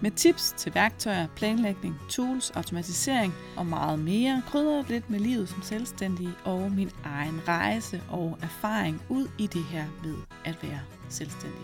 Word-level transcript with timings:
med 0.00 0.10
tips 0.10 0.54
til 0.56 0.74
værktøjer, 0.74 1.26
planlægning, 1.36 1.96
tools, 2.10 2.50
automatisering 2.50 3.34
og 3.56 3.66
meget 3.66 3.98
mere. 3.98 4.42
krydrer 4.46 4.84
lidt 4.88 5.10
med 5.10 5.20
livet 5.20 5.48
som 5.48 5.62
selvstændig 5.62 6.28
og 6.44 6.72
min 6.72 6.90
egen 7.04 7.40
rejse 7.48 8.02
og 8.08 8.38
erfaring 8.42 9.02
ud 9.08 9.28
i 9.38 9.46
det 9.46 9.64
her 9.64 9.84
med 10.04 10.14
at 10.44 10.58
være 10.62 10.80
selvstændig. 11.08 11.60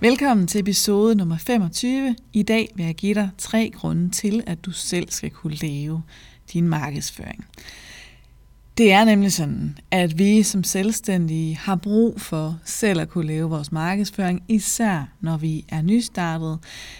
Velkommen 0.00 0.46
til 0.46 0.60
episode 0.60 1.14
nummer 1.14 1.38
25. 1.38 2.16
I 2.32 2.42
dag 2.42 2.72
vil 2.74 2.86
jeg 2.86 2.94
give 2.94 3.14
dig 3.14 3.30
tre 3.38 3.70
grunde 3.74 4.10
til, 4.10 4.42
at 4.46 4.64
du 4.64 4.70
selv 4.70 5.10
skal 5.10 5.30
kunne 5.30 5.54
lave 5.54 6.02
din 6.52 6.68
markedsføring. 6.68 7.46
Det 8.82 8.92
er 8.92 9.04
nemlig 9.04 9.32
sådan, 9.32 9.78
at 9.90 10.18
vi 10.18 10.42
som 10.42 10.64
selvstændige 10.64 11.56
har 11.56 11.76
brug 11.76 12.20
for 12.20 12.58
selv 12.64 13.00
at 13.00 13.08
kunne 13.08 13.26
lave 13.26 13.50
vores 13.50 13.72
markedsføring, 13.72 14.42
især 14.48 15.08
når 15.20 15.36
vi 15.36 15.64
er 15.68 15.82
nystartet. 15.82 16.58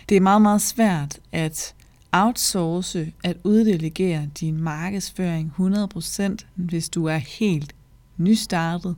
Det 0.09 0.17
er 0.17 0.21
meget, 0.21 0.43
meget 0.43 0.63
svært 0.63 1.21
at 1.33 1.75
outsource, 2.13 3.13
at 3.25 3.37
uddelegere 3.45 4.29
din 4.41 4.61
markedsføring 4.61 5.53
100%, 5.59 6.37
hvis 6.55 6.89
du 6.89 7.07
er 7.07 7.17
helt 7.17 7.75
nystartet. 8.17 8.97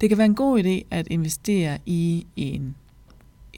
Det 0.00 0.08
kan 0.08 0.18
være 0.18 0.26
en 0.26 0.34
god 0.34 0.64
idé 0.64 0.86
at 0.90 1.06
investere 1.10 1.78
i 1.86 2.26
en 2.36 2.74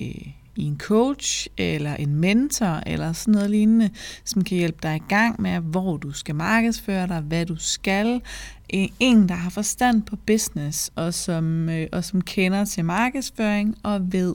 øh, 0.00 0.32
i 0.58 0.64
en 0.64 0.78
coach 0.78 1.46
eller 1.56 1.96
en 1.96 2.14
mentor 2.14 2.82
eller 2.86 3.12
sådan 3.12 3.34
noget 3.34 3.50
lignende, 3.50 3.90
som 4.24 4.44
kan 4.44 4.58
hjælpe 4.58 4.78
dig 4.82 4.96
i 4.96 5.08
gang 5.08 5.42
med, 5.42 5.60
hvor 5.60 5.96
du 5.96 6.12
skal 6.12 6.34
markedsføre 6.34 7.06
dig, 7.06 7.20
hvad 7.20 7.46
du 7.46 7.56
skal. 7.56 8.20
E, 8.70 8.88
en, 9.00 9.28
der 9.28 9.34
har 9.34 9.50
forstand 9.50 10.02
på 10.02 10.16
business 10.16 10.92
og 10.96 11.14
som, 11.14 11.68
øh, 11.68 11.86
og 11.92 12.04
som 12.04 12.20
kender 12.20 12.64
til 12.64 12.84
markedsføring 12.84 13.76
og 13.82 14.12
ved, 14.12 14.34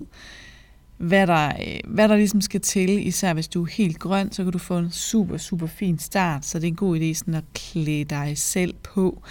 hvad 0.97 1.27
der, 1.27 1.47
øh, 1.47 1.79
hvad 1.93 2.09
der 2.09 2.15
ligesom 2.15 2.41
skal 2.41 2.61
til, 2.61 3.07
især 3.07 3.33
hvis 3.33 3.47
du 3.47 3.63
er 3.63 3.69
helt 3.71 3.99
grøn, 3.99 4.31
så 4.31 4.43
kan 4.43 4.51
du 4.51 4.57
få 4.57 4.77
en 4.77 4.91
super, 4.91 5.37
super 5.37 5.67
fin 5.67 5.99
start, 5.99 6.45
så 6.45 6.59
det 6.59 6.63
er 6.63 6.71
en 6.71 6.75
god 6.75 6.99
idé 6.99 7.13
sådan 7.13 7.33
at 7.33 7.43
klæde 7.53 8.03
dig 8.03 8.37
selv 8.37 8.73
på 8.83 9.23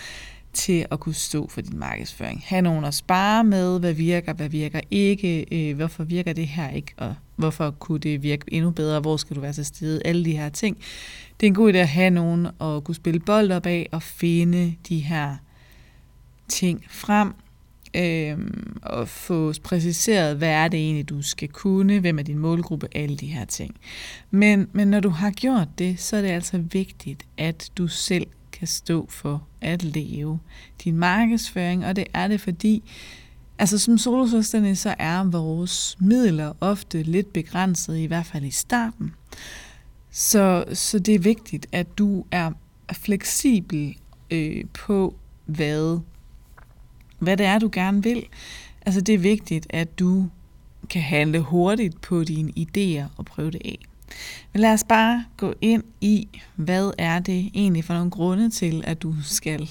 til 0.53 0.87
at 0.91 1.01
kunne 1.01 1.15
stå 1.15 1.49
for 1.49 1.61
din 1.61 1.79
markedsføring. 1.79 2.43
Ha' 2.47 2.61
nogen 2.61 2.85
at 2.85 2.95
spare 2.95 3.45
med, 3.45 3.81
hvad 3.81 3.93
virker, 3.93 4.33
hvad 4.33 4.49
virker 4.49 4.81
ikke, 4.91 5.47
øh, 5.53 5.77
hvorfor 5.77 6.05
virker 6.05 6.33
det 6.33 6.47
her 6.47 6.71
ikke, 6.71 6.95
og 6.97 7.15
hvorfor 7.37 7.71
kunne 7.71 7.99
det 7.99 8.23
virke 8.23 8.45
endnu 8.49 8.71
bedre, 8.71 9.01
hvor 9.01 9.17
skal 9.17 9.37
du 9.37 9.41
være 9.41 9.53
til 9.53 9.65
stede, 9.65 10.03
alle 10.05 10.25
de 10.25 10.37
her 10.37 10.49
ting. 10.49 10.77
Det 11.41 11.47
er 11.47 11.51
en 11.51 11.55
god 11.55 11.73
idé 11.73 11.77
at 11.77 11.89
have 11.89 12.11
nogen 12.11 12.47
at 12.47 12.85
kunne 12.85 12.95
spille 12.95 13.21
bold 13.21 13.53
op 13.53 13.67
af 13.67 13.89
og 13.93 14.03
finde 14.03 14.75
de 14.89 14.99
her 14.99 15.37
ting 16.49 16.85
frem, 16.89 17.35
øh, 17.95 18.39
og 18.83 19.09
få 19.09 19.53
præciseret, 19.65 20.37
hvad 20.37 20.49
er 20.49 20.69
det 20.69 20.81
egentlig, 20.81 21.09
du 21.09 21.23
skal 21.23 21.49
kunne, 21.49 22.01
hvem 22.01 22.19
er 22.19 22.23
din 22.23 22.39
målgruppe, 22.39 22.89
alle 22.93 23.17
de 23.17 23.27
her 23.27 23.45
ting. 23.45 23.77
Men, 24.31 24.69
men 24.73 24.89
når 24.89 25.01
du 25.01 25.09
har 25.09 25.31
gjort 25.31 25.69
det, 25.79 26.01
så 26.01 26.17
er 26.17 26.21
det 26.21 26.29
altså 26.29 26.59
vigtigt, 26.59 27.27
at 27.39 27.71
du 27.79 27.87
selv 27.87 28.27
kan 28.63 28.69
stå 28.69 29.07
for 29.11 29.43
at 29.61 29.83
leve 29.83 30.39
din 30.85 30.97
markedsføring, 30.97 31.87
og 31.87 31.97
det 31.97 32.05
er 32.15 32.29
det, 32.29 32.41
fordi 32.41 32.83
altså 33.59 33.79
som 33.79 33.99
solosøsterne, 33.99 34.77
så 34.77 34.95
er 34.99 35.25
vores 35.25 35.97
midler 36.01 36.53
ofte 36.61 37.03
lidt 37.03 37.33
begrænset, 37.33 37.99
i 37.99 38.05
hvert 38.05 38.27
fald 38.27 38.45
i 38.45 38.51
starten. 38.51 39.15
Så, 40.11 40.65
så 40.73 40.99
det 40.99 41.15
er 41.15 41.19
vigtigt, 41.19 41.67
at 41.73 41.99
du 41.99 42.25
er 42.31 42.53
fleksibel 42.93 43.97
øh, 44.31 44.65
på, 44.73 45.15
hvad, 45.47 46.01
hvad 47.19 47.37
det 47.37 47.47
er, 47.47 47.59
du 47.59 47.71
gerne 47.73 48.03
vil. 48.03 48.25
Altså 48.87 49.01
det 49.01 49.15
er 49.15 49.19
vigtigt, 49.19 49.67
at 49.71 49.99
du 49.99 50.29
kan 50.91 51.03
handle 51.03 51.41
hurtigt 51.41 52.01
på 52.01 52.25
dine 52.25 52.53
idéer 52.59 53.05
og 53.17 53.25
prøve 53.25 53.51
det 53.51 53.63
af. 53.65 53.79
Men 54.53 54.61
lad 54.61 54.73
os 54.73 54.85
bare 54.85 55.25
gå 55.37 55.55
ind 55.61 55.83
i, 56.01 56.29
hvad 56.57 56.93
er 56.99 57.19
det 57.19 57.51
egentlig 57.55 57.85
for 57.85 57.95
nogle 57.95 58.11
grunde 58.11 58.51
til, 58.51 58.85
at 58.87 59.03
du 59.03 59.15
skal 59.23 59.71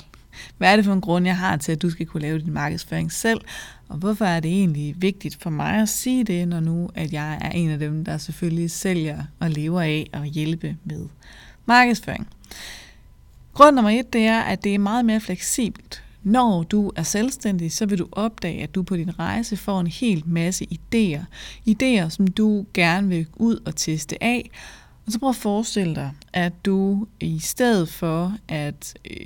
hvad 0.57 0.71
er 0.71 0.75
det 0.75 0.85
for 0.85 0.93
en 0.93 1.01
grund, 1.01 1.25
jeg 1.25 1.37
har 1.37 1.57
til, 1.57 1.71
at 1.71 1.81
du 1.81 1.89
skal 1.89 2.05
kunne 2.05 2.21
lave 2.21 2.39
din 2.39 2.53
markedsføring 2.53 3.11
selv? 3.11 3.41
Og 3.87 3.97
hvorfor 3.97 4.25
er 4.25 4.39
det 4.39 4.51
egentlig 4.51 4.95
vigtigt 4.97 5.37
for 5.41 5.49
mig 5.49 5.81
at 5.81 5.89
sige 5.89 6.23
det, 6.23 6.47
når 6.47 6.59
nu 6.59 6.89
at 6.95 7.13
jeg 7.13 7.37
er 7.41 7.49
en 7.49 7.69
af 7.69 7.79
dem, 7.79 8.05
der 8.05 8.17
selvfølgelig 8.17 8.71
sælger 8.71 9.23
og 9.39 9.49
lever 9.49 9.81
af 9.81 10.09
at 10.13 10.25
hjælpe 10.25 10.77
med 10.83 11.05
markedsføring? 11.65 12.27
Grund 13.53 13.75
nummer 13.75 13.91
et, 13.91 14.13
det 14.13 14.21
er, 14.21 14.39
at 14.41 14.63
det 14.63 14.75
er 14.75 14.79
meget 14.79 15.05
mere 15.05 15.19
fleksibelt. 15.19 16.03
Når 16.23 16.63
du 16.63 16.91
er 16.95 17.03
selvstændig, 17.03 17.71
så 17.71 17.85
vil 17.85 17.99
du 17.99 18.07
opdage, 18.11 18.63
at 18.63 18.75
du 18.75 18.83
på 18.83 18.95
din 18.95 19.19
rejse 19.19 19.57
får 19.57 19.79
en 19.79 19.87
hel 19.87 20.23
masse 20.25 20.67
idéer. 20.71 21.23
Idéer, 21.69 22.09
som 22.09 22.27
du 22.27 22.65
gerne 22.73 23.07
vil 23.07 23.27
ud 23.35 23.59
og 23.65 23.75
teste 23.75 24.23
af. 24.23 24.49
Og 25.05 25.11
så 25.11 25.19
prøv 25.19 25.29
at 25.29 25.35
forestille 25.35 25.95
dig, 25.95 26.11
at 26.33 26.65
du 26.65 27.07
i 27.19 27.39
stedet 27.39 27.89
for 27.89 28.37
at 28.47 28.93
øh, 29.11 29.25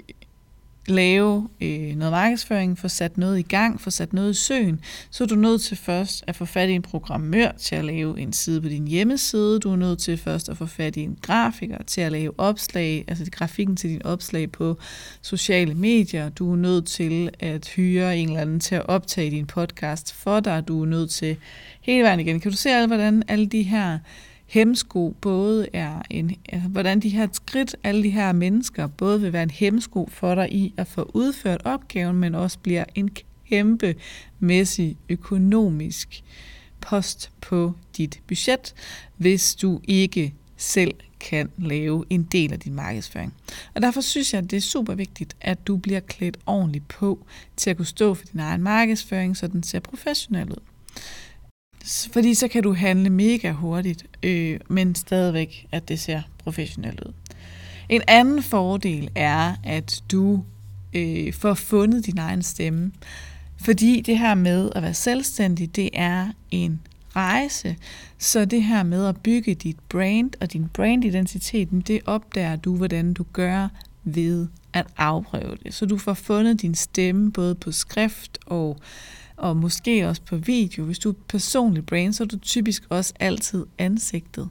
lave 0.88 1.50
øh, 1.62 1.96
noget 1.96 2.12
markedsføring, 2.12 2.78
få 2.78 2.88
sat 2.88 3.18
noget 3.18 3.40
i 3.40 3.42
gang, 3.42 3.82
få 3.82 3.90
sat 3.90 4.14
noget 4.14 4.32
i 4.32 4.34
søen, 4.34 4.80
så 5.12 5.24
er 5.24 5.28
du 5.28 5.36
nødt 5.36 5.62
til 5.62 5.78
først 5.78 6.24
at 6.28 6.36
få 6.36 6.46
fat 6.46 6.70
i 6.70 6.72
en 6.72 6.82
programmør 6.82 7.52
til 7.52 7.76
at 7.76 7.86
lave 7.86 8.20
en 8.20 8.34
side 8.34 8.62
på 8.62 8.70
din 8.70 8.88
hjemmeside. 8.88 9.60
Du 9.60 9.72
er 9.72 9.76
nødt 9.76 10.00
til 10.00 10.18
først 10.18 10.50
at 10.50 10.58
få 10.58 10.66
fat 10.66 10.96
i 10.96 11.02
en 11.02 11.18
grafiker 11.22 11.84
til 11.84 12.02
at 12.02 12.12
lave 12.12 12.34
opslag, 12.38 13.06
altså 13.08 13.26
grafikken 13.32 13.76
til 13.76 13.90
din 13.90 14.06
opslag 14.06 14.52
på 14.52 14.78
sociale 15.22 15.74
medier. 15.74 16.30
Du 16.30 16.52
er 16.52 16.56
nødt 16.56 16.86
til 16.86 17.30
at 17.40 17.68
hyre 17.68 18.18
en 18.18 18.28
eller 18.28 18.42
anden 18.42 18.60
til 18.60 18.76
at 18.76 18.90
optage 18.90 19.32
din 19.32 19.46
podcast 19.46 20.14
for 20.14 20.40
dig. 20.40 20.68
Du 20.68 20.82
er 20.82 20.86
nødt 20.86 21.10
til 21.10 21.38
hele 21.82 22.04
vejen 22.04 22.20
igen. 22.20 22.40
Kan 22.40 22.52
du 22.52 22.58
se, 22.58 22.88
hvordan 22.88 23.24
alle 23.28 23.46
de 23.46 23.62
her 23.62 24.00
hemsko 24.46 25.16
både 25.22 25.68
er 25.74 26.02
en, 26.10 26.36
altså, 26.50 26.70
hvordan 26.70 27.00
de 27.00 27.10
her 27.10 27.28
skridt, 27.32 27.76
alle 27.84 28.04
de 28.04 28.10
her 28.10 28.32
mennesker, 28.32 28.88
både 28.88 29.22
vil 29.22 29.34
være 29.34 29.44
en 29.44 29.50
hemsko 29.50 30.10
for 30.12 30.36
dig 30.36 30.54
i 30.54 30.74
at 30.78 30.88
få 30.88 31.12
udført 31.14 31.62
opgaven, 31.66 32.16
men 32.16 32.36
også 32.36 32.60
bliver 32.60 32.84
en 32.96 33.10
kæmpe 33.50 33.96
mæssig 34.40 34.98
økonomisk 35.10 36.24
post 36.82 37.32
på 37.42 37.74
dit 37.98 38.22
budget, 38.28 38.74
hvis 39.18 39.56
du 39.56 39.82
ikke 39.84 40.34
selv 40.58 40.94
kan 41.20 41.50
lave 41.58 42.06
en 42.10 42.24
del 42.24 42.54
af 42.54 42.60
din 42.60 42.74
markedsføring. 42.74 43.34
Og 43.74 43.82
derfor 43.82 44.02
synes 44.02 44.34
jeg, 44.34 44.44
at 44.44 44.52
det 44.52 44.58
er 44.58 44.62
super 44.62 44.94
vigtigt, 44.94 45.36
at 45.42 45.68
du 45.68 45.78
bliver 45.78 46.00
klædt 46.00 46.38
ordentligt 46.46 46.88
på 46.88 47.26
til 47.58 47.70
at 47.70 47.78
kunne 47.78 47.86
stå 47.86 48.14
for 48.14 48.26
din 48.26 48.40
egen 48.40 48.64
markedsføring, 48.64 49.38
så 49.38 49.48
den 49.48 49.64
ser 49.64 49.80
professionel 49.80 50.50
ud. 50.50 50.62
Fordi 52.14 52.34
så 52.34 52.48
kan 52.48 52.64
du 52.64 52.74
handle 52.74 53.10
mega 53.10 53.52
hurtigt, 53.52 54.06
øh, 54.24 54.60
men 54.68 54.96
stadigvæk, 54.96 55.68
at 55.72 55.88
det 55.90 56.00
ser 56.00 56.22
professionelt 56.38 57.00
ud. 57.00 57.14
En 57.90 58.02
anden 58.08 58.44
fordel 58.44 59.10
er, 59.16 59.56
at 59.64 60.04
du 60.12 60.44
øh, 60.94 61.34
får 61.34 61.54
fundet 61.54 62.06
din 62.06 62.18
egen 62.18 62.44
stemme. 62.44 62.92
Fordi 63.58 64.02
det 64.02 64.20
her 64.20 64.36
med 64.36 64.70
at 64.76 64.84
være 64.84 64.94
selvstændig, 64.94 65.76
det 65.76 65.90
er 65.94 66.28
en 66.52 66.82
rejse. 67.16 67.76
Så 68.18 68.46
det 68.46 68.64
her 68.64 68.84
med 68.84 69.06
at 69.06 69.22
bygge 69.22 69.56
dit 69.56 69.78
brand 69.90 70.32
og 70.42 70.54
din 70.54 70.70
brandidentitet, 70.74 71.88
det 71.88 72.02
opdager 72.06 72.56
du, 72.56 72.76
hvordan 72.76 73.14
du 73.14 73.26
gør 73.34 73.68
ved 74.04 74.48
at 74.74 74.88
afprøve 74.98 75.58
det. 75.64 75.74
Så 75.74 75.86
du 75.86 75.98
får 75.98 76.14
fundet 76.14 76.62
din 76.62 76.76
stemme 76.76 77.32
både 77.32 77.56
på 77.56 77.72
skrift 77.72 78.38
og 78.46 78.78
og 79.38 79.58
måske 79.58 80.08
også 80.08 80.22
på 80.22 80.38
video. 80.38 80.84
Hvis 80.84 81.00
du 81.00 81.10
er 81.10 81.16
personlig 81.30 81.86
brand, 81.86 82.14
så 82.14 82.24
er 82.24 82.28
du 82.28 82.38
typisk 82.38 82.84
også 82.90 83.14
altid 83.20 83.66
ansigtet. 83.78 84.50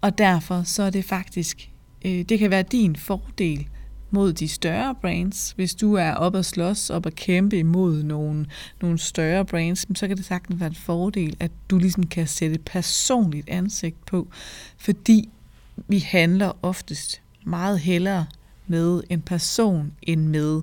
Og 0.00 0.18
derfor 0.18 0.62
så 0.62 0.82
er 0.82 0.90
det 0.90 1.04
faktisk, 1.04 1.70
øh, 2.04 2.22
det 2.22 2.38
kan 2.38 2.50
være 2.50 2.62
din 2.62 2.96
fordel 2.96 3.68
mod 4.10 4.32
de 4.32 4.48
større 4.48 4.94
brands. 4.94 5.52
Hvis 5.56 5.74
du 5.74 5.94
er 5.94 6.12
op 6.12 6.34
at 6.34 6.44
slås, 6.44 6.90
op 6.90 7.06
at 7.06 7.14
kæmpe 7.14 7.58
imod 7.58 8.02
nogle, 8.02 8.46
nogle 8.82 8.98
større 8.98 9.44
brands, 9.44 9.98
så 9.98 10.08
kan 10.08 10.16
det 10.16 10.24
sagtens 10.24 10.60
være 10.60 10.68
en 10.68 10.74
fordel, 10.74 11.36
at 11.40 11.50
du 11.70 11.78
ligesom 11.78 12.06
kan 12.06 12.26
sætte 12.26 12.54
et 12.54 12.64
personligt 12.64 13.48
ansigt 13.48 14.06
på, 14.06 14.28
fordi 14.78 15.28
vi 15.88 15.98
handler 15.98 16.52
oftest 16.62 17.22
meget 17.44 17.80
hellere 17.80 18.26
med 18.66 19.02
en 19.10 19.20
person 19.20 19.92
end 20.02 20.26
med 20.26 20.62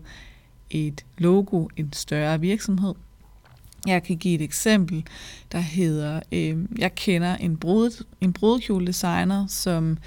et 0.69 1.05
logo, 1.17 1.67
en 1.77 1.93
større 1.93 2.39
virksomhed. 2.39 2.93
Jeg 3.87 4.03
kan 4.03 4.17
give 4.17 4.35
et 4.35 4.41
eksempel, 4.41 5.03
der 5.51 5.59
hedder, 5.59 6.19
øh, 6.31 6.57
jeg 6.77 6.95
kender 6.95 7.35
en, 7.35 7.57
brud, 7.57 8.05
en 8.21 8.33
brudekjole 8.33 8.87
designer, 8.87 9.47
som, 9.47 9.97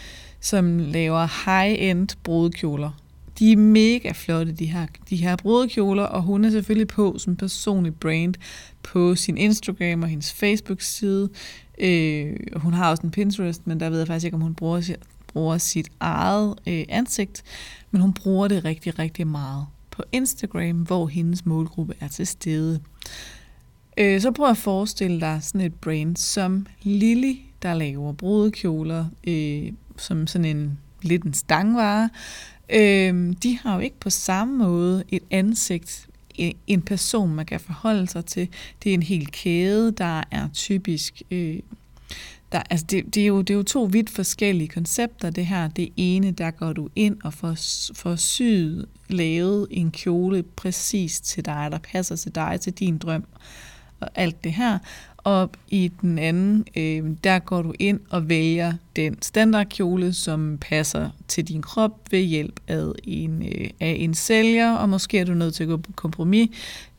som 0.40 0.78
laver 0.78 1.44
high-end 1.44 2.08
brudekjoler 2.22 2.90
De 3.38 3.52
er 3.52 3.56
mega 3.56 4.12
flotte, 4.12 4.52
de 4.52 4.66
her, 4.66 4.86
de 5.10 5.16
her 5.16 5.36
brudekjoler, 5.36 6.02
og 6.02 6.22
hun 6.22 6.44
er 6.44 6.50
selvfølgelig 6.50 6.88
på 6.88 7.18
som 7.18 7.36
personlig 7.36 7.94
brand 7.94 8.34
på 8.82 9.14
sin 9.14 9.38
Instagram 9.38 10.02
og 10.02 10.08
hendes 10.08 10.32
Facebook-side. 10.32 11.28
Øh, 11.78 12.36
hun 12.56 12.72
har 12.72 12.90
også 12.90 13.02
en 13.02 13.10
Pinterest, 13.10 13.66
men 13.66 13.80
der 13.80 13.90
ved 13.90 13.98
jeg 13.98 14.06
faktisk 14.06 14.24
ikke, 14.24 14.34
om 14.34 14.40
hun 14.40 14.54
bruger, 14.54 14.96
bruger 15.26 15.58
sit 15.58 15.88
eget 16.00 16.54
øh, 16.66 16.84
ansigt, 16.88 17.42
men 17.90 18.00
hun 18.00 18.12
bruger 18.12 18.48
det 18.48 18.64
rigtig, 18.64 18.98
rigtig 18.98 19.26
meget 19.26 19.66
på 19.90 20.02
Instagram, 20.12 20.76
hvor 20.76 21.06
hendes 21.06 21.46
målgruppe 21.46 21.94
er 22.00 22.08
til 22.08 22.26
stede. 22.26 22.80
Øh, 23.96 24.20
så 24.20 24.30
prøv 24.30 24.50
at 24.50 24.56
forestille 24.56 25.20
dig 25.20 25.38
sådan 25.42 25.60
et 25.60 25.74
brand 25.74 26.16
som 26.16 26.66
Lily, 26.82 27.36
der 27.62 27.74
laver 27.74 28.12
brudekjoler, 28.12 29.06
øh, 29.26 29.72
som 29.96 30.26
sådan 30.26 30.44
en 30.44 30.78
lidt 31.02 31.22
en 31.22 31.34
stangvare. 31.34 32.10
Øh, 32.70 33.34
de 33.42 33.58
har 33.62 33.74
jo 33.74 33.80
ikke 33.80 34.00
på 34.00 34.10
samme 34.10 34.58
måde 34.58 35.04
et 35.08 35.22
ansigt, 35.30 36.08
øh, 36.40 36.50
en 36.66 36.82
person, 36.82 37.34
man 37.34 37.46
kan 37.46 37.60
forholde 37.60 38.06
sig 38.06 38.24
til. 38.24 38.48
Det 38.84 38.90
er 38.90 38.94
en 38.94 39.02
hel 39.02 39.26
kæde, 39.26 39.92
der 39.92 40.22
er 40.30 40.48
typisk... 40.52 41.22
Øh, 41.30 41.60
der, 42.52 42.62
altså 42.70 42.86
det, 42.90 43.14
det, 43.14 43.22
er 43.22 43.26
jo, 43.26 43.40
det 43.40 43.50
er 43.50 43.54
jo 43.54 43.62
to 43.62 43.84
vidt 43.84 44.10
forskellige 44.10 44.68
koncepter, 44.68 45.30
det 45.30 45.46
her. 45.46 45.68
Det 45.68 45.88
ene, 45.96 46.30
der 46.30 46.50
går 46.50 46.72
du 46.72 46.88
ind 46.96 47.16
og 47.24 47.34
får, 47.34 47.54
får 47.94 48.16
syet, 48.16 48.86
lavet 49.08 49.66
en 49.70 49.90
kjole 49.90 50.42
præcis 50.42 51.20
til 51.20 51.44
dig, 51.44 51.68
der 51.72 51.78
passer 51.78 52.16
til 52.16 52.34
dig, 52.34 52.58
til 52.60 52.72
din 52.72 52.98
drøm 52.98 53.24
og 54.04 54.10
alt 54.14 54.44
det 54.44 54.52
her. 54.52 54.78
Og 55.16 55.50
i 55.68 55.92
den 56.00 56.18
anden, 56.18 56.64
øh, 56.76 57.16
der 57.24 57.38
går 57.38 57.62
du 57.62 57.72
ind 57.78 58.00
og 58.10 58.28
vælger 58.28 58.72
den 58.96 59.22
standardkjole, 59.22 60.12
som 60.12 60.58
passer 60.60 61.10
til 61.28 61.48
din 61.48 61.62
krop 61.62 62.00
ved 62.10 62.20
hjælp 62.20 62.60
af 62.68 62.84
en, 63.04 63.42
øh, 63.42 63.70
af 63.80 63.96
en 63.98 64.14
sælger, 64.14 64.72
og 64.72 64.88
måske 64.88 65.18
er 65.18 65.24
du 65.24 65.34
nødt 65.34 65.54
til 65.54 65.62
at 65.62 65.68
gå 65.68 65.76
på 65.76 65.92
kompromis 65.92 66.48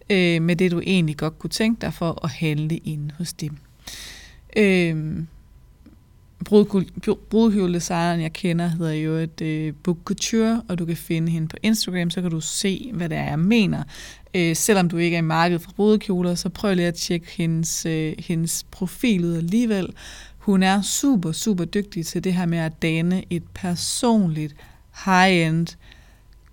øh, 0.10 0.42
med 0.42 0.56
det, 0.56 0.72
du 0.72 0.82
egentlig 0.86 1.18
godt 1.18 1.40
kunne 1.40 1.50
tænke 1.50 1.82
dig 1.82 1.94
for 1.94 2.20
at 2.24 2.30
handle 2.30 2.78
ind 2.78 3.12
hos 3.18 3.34
dem. 3.34 3.58
Øh, 4.58 5.18
Brudhjulesejren, 7.30 8.22
jeg 8.22 8.34
kender, 8.34 8.68
hedder 8.68 8.92
jo 8.92 9.14
et 9.14 9.42
øh, 9.42 9.74
Book 9.84 9.98
Couture, 10.06 10.62
og 10.68 10.80
du 10.80 10.86
kan 10.86 10.98
finde 10.98 11.32
hende 11.32 11.48
på 11.48 11.58
Instagram, 11.64 12.10
så 12.10 12.22
kan 12.22 12.32
du 12.32 12.42
se, 12.42 12.92
hvad 12.94 13.10
det 13.10 13.18
er, 13.18 13.24
jeg 13.24 13.40
mener. 13.40 13.84
Øh, 14.34 14.56
selvom 14.56 14.90
du 14.90 14.98
ikke 14.98 15.16
er 15.16 15.22
i 15.22 15.22
markedet 15.22 15.62
for 15.62 15.72
brudekjoler, 15.76 16.36
så 16.36 16.50
prøv 16.50 16.74
lige 16.76 16.88
at 16.88 16.96
tjekke 16.96 17.28
hendes, 17.32 17.86
øh, 17.86 18.14
hendes 18.20 18.66
profil 18.72 19.26
ud 19.26 19.36
alligevel. 19.38 19.90
Hun 20.38 20.64
er 20.64 20.82
super, 20.82 21.32
super 21.32 21.66
dygtig 21.66 22.06
til 22.06 22.24
det 22.24 22.34
her 22.34 22.46
med 22.46 22.58
at 22.58 22.82
danne 22.82 23.24
et 23.30 23.44
personligt, 23.54 24.56
high-end, 25.06 25.68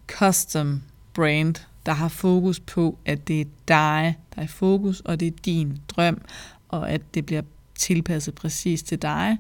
custom 0.09 0.83
brand, 1.15 1.55
der 1.87 1.93
har 1.93 2.09
fokus 2.09 2.61
på, 2.61 2.99
at 3.05 3.29
det 3.29 3.41
er 3.41 3.45
dig, 3.69 4.19
der 4.35 4.41
er 4.41 4.45
i 4.45 4.47
fokus, 4.47 5.01
og 5.01 5.21
det 5.21 5.29
er 5.29 5.37
din 5.45 5.79
drøm, 5.89 6.21
og 6.69 6.91
at 6.91 7.15
det 7.15 7.27
bliver 7.27 7.43
tilpasset 7.79 8.35
præcis 8.35 8.83
til 8.83 9.03
dig. 9.03 9.39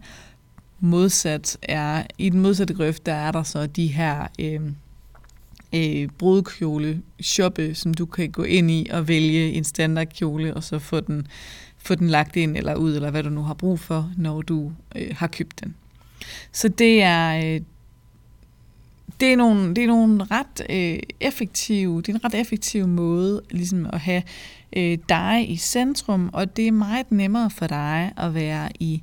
Modsat 0.84 1.58
er, 1.62 2.02
i 2.18 2.28
den 2.28 2.40
modsatte 2.40 2.74
grøft, 2.74 3.06
der 3.06 3.12
er 3.12 3.32
der 3.32 3.42
så 3.42 3.66
de 3.66 3.86
her 3.86 4.26
øh, 4.38 4.60
øh, 5.74 6.08
brudkjole 6.18 7.02
shoppe, 7.20 7.74
som 7.74 7.94
du 7.94 8.06
kan 8.06 8.30
gå 8.30 8.42
ind 8.42 8.70
i 8.70 8.88
og 8.92 9.08
vælge 9.08 9.52
en 9.52 9.64
standardkjole, 9.64 10.54
og 10.54 10.64
så 10.64 10.78
få 10.78 11.00
den, 11.00 11.26
få 11.78 11.94
den 11.94 12.08
lagt 12.08 12.36
ind 12.36 12.56
eller 12.56 12.74
ud, 12.74 12.94
eller 12.94 13.10
hvad 13.10 13.22
du 13.22 13.30
nu 13.30 13.42
har 13.42 13.54
brug 13.54 13.80
for, 13.80 14.12
når 14.16 14.42
du 14.42 14.72
øh, 14.96 15.14
har 15.16 15.26
købt 15.26 15.60
den. 15.64 15.74
Så 16.52 16.68
det 16.68 17.02
er, 17.02 17.54
øh, 17.54 17.60
det 19.20 19.32
er 19.32 19.36
nogle, 19.36 19.74
det 19.74 19.84
er 19.84 19.88
nogle 19.88 20.24
ret 20.24 20.66
øh, 20.70 20.98
effektive, 21.20 22.02
det 22.02 22.08
er 22.08 22.14
en 22.14 22.24
ret 22.24 22.34
effektiv 22.34 22.86
måde 22.86 23.42
ligesom 23.50 23.86
at 23.92 24.00
have 24.00 24.22
øh, 24.76 24.98
dig 25.08 25.50
i 25.50 25.56
centrum, 25.56 26.30
og 26.32 26.56
det 26.56 26.68
er 26.68 26.72
meget 26.72 27.12
nemmere 27.12 27.50
for 27.50 27.66
dig 27.66 28.12
at 28.16 28.34
være 28.34 28.68
i, 28.80 29.02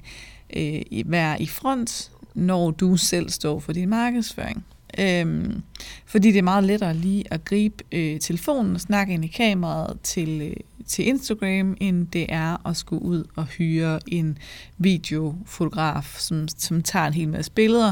øh, 0.55 0.81
være 1.05 1.41
i 1.41 1.47
front, 1.47 2.11
når 2.33 2.71
du 2.71 2.97
selv 2.97 3.29
står 3.29 3.59
for 3.59 3.73
din 3.73 3.89
markedsføring. 3.89 4.65
Øhm, 4.97 5.61
fordi 6.05 6.31
det 6.31 6.37
er 6.37 6.43
meget 6.43 6.63
lettere 6.63 6.93
lige 6.93 7.23
at 7.33 7.45
gribe 7.45 7.83
øh, 7.91 8.19
telefonen 8.19 8.75
og 8.75 8.81
snakke 8.81 9.13
ind 9.13 9.25
i 9.25 9.27
kameraet 9.27 9.97
til, 10.03 10.41
øh, 10.41 10.55
til 10.87 11.07
Instagram, 11.07 11.77
end 11.79 12.07
det 12.07 12.25
er 12.29 12.67
at 12.67 12.77
skulle 12.77 13.01
ud 13.01 13.23
og 13.35 13.45
hyre 13.45 13.99
en 14.07 14.37
videofotograf, 14.77 16.15
som, 16.19 16.47
som 16.57 16.81
tager 16.81 17.05
en 17.05 17.13
hel 17.13 17.29
masse 17.29 17.51
billeder, 17.51 17.91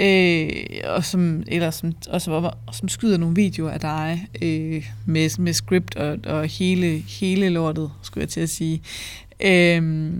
øh, 0.00 0.50
og 0.84 1.04
som, 1.04 1.42
eller 1.46 1.70
som, 1.70 1.92
og 2.10 2.22
som, 2.22 2.32
og 2.66 2.74
som 2.74 2.88
skyder 2.88 3.16
nogle 3.16 3.34
videoer 3.34 3.70
af 3.70 3.80
dig 3.80 4.28
øh, 4.42 4.90
med, 5.06 5.38
med 5.38 5.52
script 5.52 5.96
og, 5.96 6.18
og 6.26 6.46
hele, 6.46 6.98
hele 6.98 7.48
lortet, 7.48 7.90
skulle 8.02 8.22
jeg 8.22 8.28
til 8.28 8.40
at 8.40 8.50
sige. 8.50 8.82
Øh, 9.44 10.12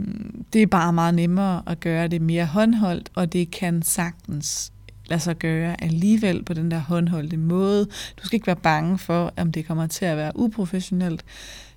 det 0.53 0.63
er 0.63 0.67
bare 0.67 0.93
meget 0.93 1.15
nemmere 1.15 1.63
at 1.67 1.81
gøre 1.81 2.09
det 2.09 2.23
mere 2.23 2.47
håndholdt, 2.47 3.11
og 3.15 3.33
det 3.33 3.51
kan 3.51 3.83
sagtens 3.83 4.73
lade 5.07 5.21
sig 5.21 5.37
gøre 5.37 5.83
alligevel 5.85 6.45
på 6.45 6.55
den 6.55 6.71
der 6.71 6.79
håndholdte 6.79 7.37
måde. 7.37 7.85
Du 7.85 8.27
skal 8.27 8.37
ikke 8.37 8.47
være 8.47 8.57
bange 8.57 8.99
for, 8.99 9.33
om 9.37 9.53
det 9.53 9.67
kommer 9.67 9.87
til 9.87 10.05
at 10.05 10.17
være 10.17 10.33
uprofessionelt, 10.35 11.25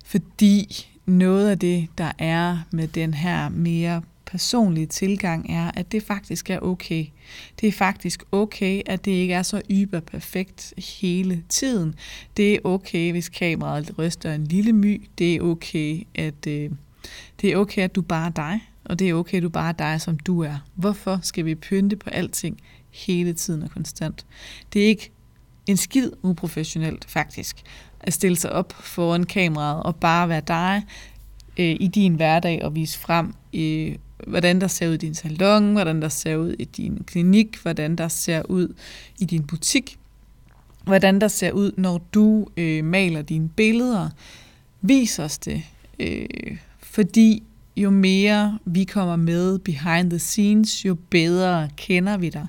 fordi 0.04 0.86
noget 1.06 1.50
af 1.50 1.58
det, 1.58 1.88
der 1.98 2.12
er 2.18 2.58
med 2.70 2.88
den 2.88 3.14
her 3.14 3.48
mere 3.48 4.02
personlige 4.26 4.86
tilgang, 4.86 5.50
er, 5.50 5.70
at 5.74 5.92
det 5.92 6.02
faktisk 6.02 6.50
er 6.50 6.58
okay. 6.58 7.06
Det 7.60 7.68
er 7.68 7.72
faktisk 7.72 8.24
okay, 8.32 8.82
at 8.86 9.04
det 9.04 9.10
ikke 9.10 9.34
er 9.34 9.42
så 9.42 9.62
yber 9.70 10.00
perfekt 10.00 10.74
hele 10.98 11.42
tiden. 11.48 11.94
Det 12.36 12.54
er 12.54 12.58
okay, 12.64 13.10
hvis 13.10 13.28
kameraet 13.28 13.98
ryster 13.98 14.34
en 14.34 14.44
lille 14.44 14.72
my. 14.72 15.08
Det 15.18 15.36
er 15.36 15.40
okay, 15.40 16.06
at, 16.14 16.46
øh, 16.48 16.70
det 17.40 17.52
er 17.52 17.56
okay, 17.56 17.82
at 17.82 17.94
du 17.94 18.02
bare 18.02 18.26
er 18.26 18.30
dig. 18.30 18.60
Og 18.84 18.98
det 18.98 19.08
er 19.08 19.14
okay, 19.14 19.36
at 19.36 19.42
du 19.42 19.48
bare 19.48 19.68
er 19.68 19.72
dig, 19.72 20.00
som 20.00 20.18
du 20.18 20.42
er. 20.42 20.58
Hvorfor 20.74 21.18
skal 21.22 21.44
vi 21.44 21.54
pynte 21.54 21.96
på 21.96 22.10
alting 22.10 22.60
hele 22.94 23.32
tiden 23.32 23.62
og 23.62 23.70
konstant. 23.70 24.26
Det 24.72 24.82
er 24.82 24.86
ikke 24.86 25.10
en 25.66 25.76
skid 25.76 26.10
uprofessionelt, 26.22 27.04
faktisk, 27.08 27.56
at 28.00 28.12
stille 28.12 28.36
sig 28.36 28.52
op 28.52 28.72
foran 28.72 29.24
kameraet 29.24 29.82
og 29.82 29.96
bare 29.96 30.28
være 30.28 30.42
dig 30.48 30.82
øh, 31.58 31.76
i 31.80 31.86
din 31.94 32.14
hverdag 32.14 32.64
og 32.64 32.74
vise 32.74 32.98
frem, 32.98 33.34
øh, 33.54 33.96
hvordan 34.26 34.60
der 34.60 34.66
ser 34.66 34.88
ud 34.88 34.94
i 34.94 34.96
din 34.96 35.14
salon, 35.14 35.72
hvordan 35.72 36.02
der 36.02 36.08
ser 36.08 36.36
ud 36.36 36.54
i 36.58 36.64
din 36.64 37.04
klinik, 37.06 37.58
hvordan 37.62 37.96
der 37.96 38.08
ser 38.08 38.42
ud 38.42 38.74
i 39.20 39.24
din 39.24 39.42
butik, 39.42 39.98
hvordan 40.84 41.20
der 41.20 41.28
ser 41.28 41.52
ud, 41.52 41.72
når 41.76 41.98
du 42.14 42.46
øh, 42.56 42.84
maler 42.84 43.22
dine 43.22 43.48
billeder. 43.48 44.10
Vis 44.80 45.18
os 45.18 45.38
det, 45.38 45.62
øh, 45.98 46.26
fordi 46.94 47.42
jo 47.76 47.90
mere 47.90 48.58
vi 48.64 48.84
kommer 48.84 49.16
med 49.16 49.58
behind 49.58 50.10
the 50.10 50.18
scenes, 50.18 50.84
jo 50.84 50.96
bedre 51.10 51.68
kender 51.76 52.16
vi 52.16 52.28
dig 52.28 52.46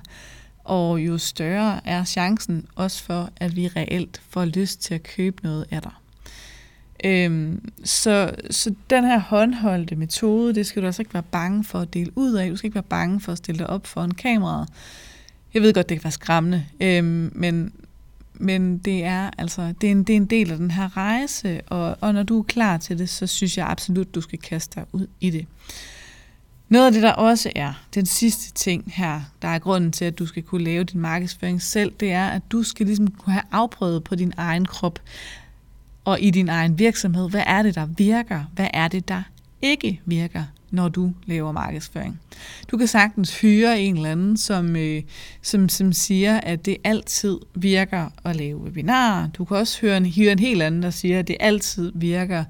og 0.66 1.00
jo 1.00 1.18
større 1.18 1.80
er 1.84 2.04
chancen 2.04 2.66
også 2.74 3.04
for, 3.04 3.30
at 3.36 3.56
vi 3.56 3.68
reelt 3.68 4.22
får 4.28 4.44
lyst 4.44 4.82
til 4.82 4.94
at 4.94 5.02
købe 5.02 5.42
noget 5.42 5.66
af 5.70 5.82
dig. 5.82 5.92
Øhm, 7.04 7.72
så, 7.84 8.30
så 8.50 8.74
den 8.90 9.04
her 9.04 9.18
håndholdte 9.18 9.96
metode, 9.96 10.54
det 10.54 10.66
skal 10.66 10.82
du 10.82 10.86
altså 10.86 11.02
ikke 11.02 11.14
være 11.14 11.22
bange 11.22 11.64
for 11.64 11.78
at 11.78 11.94
dele 11.94 12.12
ud 12.14 12.32
af. 12.32 12.50
Du 12.50 12.56
skal 12.56 12.66
ikke 12.66 12.74
være 12.74 12.82
bange 12.82 13.20
for 13.20 13.32
at 13.32 13.38
stille 13.38 13.58
dig 13.58 13.66
op 13.66 13.86
foran 13.86 14.10
kameraet. 14.10 14.68
Jeg 15.54 15.62
ved 15.62 15.74
godt, 15.74 15.88
det 15.88 15.96
kan 15.96 16.04
være 16.04 16.10
skræmmende, 16.10 16.66
øhm, 16.80 17.32
men, 17.34 17.72
men 18.40 18.78
det 18.78 19.04
er 19.04 19.30
altså 19.38 19.74
det 19.80 19.86
er, 19.86 19.90
en, 19.90 20.02
det 20.02 20.12
er 20.12 20.16
en 20.16 20.26
del 20.26 20.50
af 20.50 20.58
den 20.58 20.70
her 20.70 20.96
rejse, 20.96 21.60
og, 21.66 21.96
og 22.00 22.14
når 22.14 22.22
du 22.22 22.38
er 22.38 22.42
klar 22.42 22.76
til 22.76 22.98
det, 22.98 23.08
så 23.08 23.26
synes 23.26 23.58
jeg 23.58 23.66
absolut, 23.66 24.14
du 24.14 24.20
skal 24.20 24.38
kaste 24.38 24.80
dig 24.80 24.86
ud 24.92 25.06
i 25.20 25.30
det. 25.30 25.46
Noget 26.68 26.86
af 26.86 26.92
det, 26.92 27.02
der 27.02 27.12
også 27.12 27.52
er 27.56 27.72
den 27.94 28.06
sidste 28.06 28.52
ting 28.52 28.92
her, 28.94 29.20
der 29.42 29.48
er 29.48 29.58
grunden 29.58 29.92
til, 29.92 30.04
at 30.04 30.18
du 30.18 30.26
skal 30.26 30.42
kunne 30.42 30.64
lave 30.64 30.84
din 30.84 31.00
markedsføring 31.00 31.62
selv, 31.62 31.92
det 32.00 32.12
er, 32.12 32.26
at 32.26 32.42
du 32.50 32.62
skal 32.62 32.86
ligesom 32.86 33.10
kunne 33.10 33.32
have 33.32 33.44
afprøvet 33.52 34.04
på 34.04 34.14
din 34.14 34.32
egen 34.36 34.64
krop 34.64 34.98
og 36.04 36.20
i 36.20 36.30
din 36.30 36.48
egen 36.48 36.78
virksomhed, 36.78 37.30
hvad 37.30 37.42
er 37.46 37.62
det, 37.62 37.74
der 37.74 37.86
virker? 37.86 38.44
Hvad 38.54 38.68
er 38.74 38.88
det, 38.88 39.08
der 39.08 39.22
ikke 39.62 40.00
virker, 40.04 40.44
når 40.70 40.88
du 40.88 41.12
laver 41.26 41.52
markedsføring? 41.52 42.20
Du 42.70 42.76
kan 42.76 42.86
sagtens 42.86 43.40
hyre 43.40 43.80
en 43.80 43.96
eller 43.96 44.10
anden, 44.10 44.36
som, 44.36 44.76
øh, 44.76 45.02
som, 45.42 45.68
som 45.68 45.92
siger, 45.92 46.40
at 46.40 46.66
det 46.66 46.76
altid 46.84 47.38
virker 47.54 48.10
at 48.24 48.36
lave 48.36 48.58
webinarer. 48.58 49.28
Du 49.28 49.44
kan 49.44 49.56
også 49.56 49.80
høre 49.80 49.96
en, 49.96 50.06
hyre 50.06 50.32
en 50.32 50.38
helt 50.38 50.62
anden, 50.62 50.82
der 50.82 50.90
siger, 50.90 51.18
at 51.18 51.28
det 51.28 51.36
altid 51.40 51.92
virker 51.94 52.44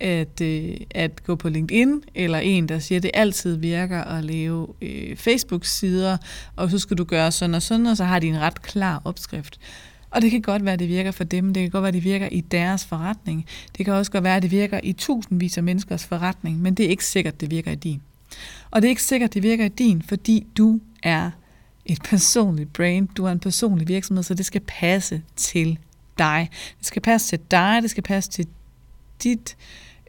at, 0.00 0.40
øh, 0.40 0.76
at 0.90 1.24
gå 1.24 1.34
på 1.34 1.48
LinkedIn, 1.48 2.02
eller 2.14 2.38
en, 2.38 2.68
der 2.68 2.78
siger, 2.78 2.96
at 2.96 3.02
det 3.02 3.10
altid 3.14 3.56
virker 3.56 4.04
at 4.04 4.24
lave 4.24 4.68
øh, 4.82 5.16
Facebook-sider, 5.16 6.16
og 6.56 6.70
så 6.70 6.78
skal 6.78 6.98
du 6.98 7.04
gøre 7.04 7.32
sådan 7.32 7.54
og 7.54 7.62
sådan, 7.62 7.86
og 7.86 7.96
så 7.96 8.04
har 8.04 8.18
de 8.18 8.26
en 8.26 8.40
ret 8.40 8.62
klar 8.62 9.02
opskrift. 9.04 9.60
Og 10.14 10.22
det 10.22 10.30
kan 10.30 10.42
godt 10.42 10.64
være, 10.64 10.72
at 10.72 10.78
det 10.78 10.88
virker 10.88 11.10
for 11.10 11.24
dem, 11.24 11.54
det 11.54 11.62
kan 11.62 11.70
godt 11.70 11.82
være, 11.82 11.88
at 11.88 11.94
det 11.94 12.04
virker 12.04 12.28
i 12.32 12.40
deres 12.40 12.84
forretning, 12.84 13.46
det 13.78 13.84
kan 13.84 13.94
også 13.94 14.12
godt 14.12 14.24
være, 14.24 14.36
at 14.36 14.42
det 14.42 14.50
virker 14.50 14.80
i 14.82 14.92
tusindvis 14.92 15.56
af 15.56 15.62
menneskers 15.62 16.06
forretning, 16.06 16.62
men 16.62 16.74
det 16.74 16.86
er 16.86 16.90
ikke 16.90 17.04
sikkert, 17.04 17.34
at 17.34 17.40
det 17.40 17.50
virker 17.50 17.72
i 17.72 17.74
din. 17.74 18.02
Og 18.70 18.82
det 18.82 18.88
er 18.88 18.90
ikke 18.90 19.02
sikkert, 19.02 19.30
at 19.30 19.34
det 19.34 19.42
virker 19.42 19.64
i 19.64 19.68
din, 19.68 20.02
fordi 20.02 20.46
du 20.56 20.80
er 21.02 21.30
et 21.86 22.02
personligt 22.02 22.72
brand, 22.72 23.08
du 23.08 23.24
er 23.24 23.32
en 23.32 23.38
personlig 23.38 23.88
virksomhed, 23.88 24.22
så 24.22 24.34
det 24.34 24.46
skal 24.46 24.60
passe 24.60 25.22
til 25.36 25.78
dig. 26.18 26.48
Det 26.78 26.86
skal 26.86 27.02
passe 27.02 27.28
til 27.28 27.40
dig, 27.50 27.78
det 27.82 27.90
skal 27.90 28.02
passe 28.02 28.30
til 28.30 28.46
dit, 29.22 29.56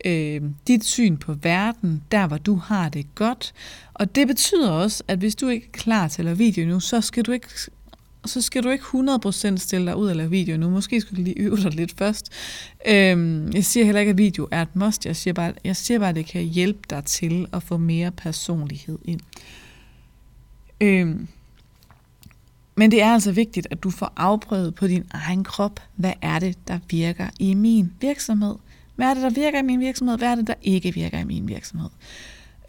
øh, 0.06 0.42
dit 0.68 0.86
syn 0.86 1.18
på 1.18 1.34
verden, 1.34 2.04
der 2.12 2.28
hvor 2.28 2.38
du 2.38 2.56
har 2.56 2.90
det 2.90 3.16
godt. 3.16 3.54
Og 3.94 4.16
det 4.16 4.28
betyder 4.28 4.72
også, 4.72 5.04
at 5.08 5.20
hvis 5.20 5.36
du 5.36 5.48
ikke 5.48 5.66
er 5.74 5.78
klar 5.78 6.08
til 6.08 6.22
at 6.22 6.26
lave 6.26 6.38
video 6.38 6.66
nu, 6.66 6.80
så 6.80 7.02
skal 7.02 7.24
du 7.24 7.32
ikke 7.32 7.48
så 8.26 8.42
skal 8.42 8.64
du 8.64 8.70
ikke 8.70 8.84
100% 8.84 9.58
stille 9.58 9.86
dig 9.86 9.96
ud 9.96 10.08
og 10.08 10.16
lave 10.16 10.30
video 10.30 10.58
nu. 10.58 10.70
Måske 10.70 11.02
skulle 11.02 11.18
du 11.18 11.24
lige 11.24 11.40
øve 11.40 11.58
dig 11.58 11.74
lidt 11.74 11.94
først. 11.98 12.32
Øhm, 12.88 13.52
jeg 13.54 13.66
siger 13.66 13.86
heller 13.86 14.00
ikke, 14.00 14.10
at 14.10 14.18
video 14.18 14.48
er 14.52 14.62
et 14.62 14.76
must. 14.76 15.06
Jeg 15.06 15.16
siger, 15.16 15.34
bare, 15.34 15.54
jeg 15.64 15.76
siger 15.76 16.00
bare, 16.00 16.10
at 16.10 16.16
det 16.16 16.26
kan 16.26 16.44
hjælpe 16.44 16.80
dig 16.90 17.04
til 17.06 17.48
at 17.54 17.64
få 17.64 17.78
mere 17.78 18.12
personlighed 18.12 19.00
ind. 19.06 19.20
Øhm, 20.82 21.28
men 22.76 22.92
det 22.92 23.02
er 23.02 23.14
altså 23.14 23.32
vigtigt, 23.32 23.68
at 23.72 23.84
du 23.84 23.90
får 23.90 24.14
afprøvet 24.18 24.76
på 24.76 24.88
din 24.88 25.04
egen 25.12 25.44
krop, 25.44 25.80
hvad 25.96 26.14
er 26.22 26.40
det, 26.40 26.68
der 26.68 26.80
virker 26.90 27.30
i 27.40 27.54
min 27.54 27.94
virksomhed? 28.02 28.56
Hvad 28.96 29.08
er 29.08 29.14
det, 29.14 29.24
der 29.24 29.30
virker 29.30 29.60
i 29.60 29.64
min 29.64 29.80
virksomhed? 29.80 30.18
Hvad 30.18 30.32
er 30.32 30.36
det, 30.36 30.48
der 30.48 30.54
ikke 30.62 30.94
virker 30.94 31.20
i 31.20 31.24
min 31.24 31.48
virksomhed? 31.48 31.90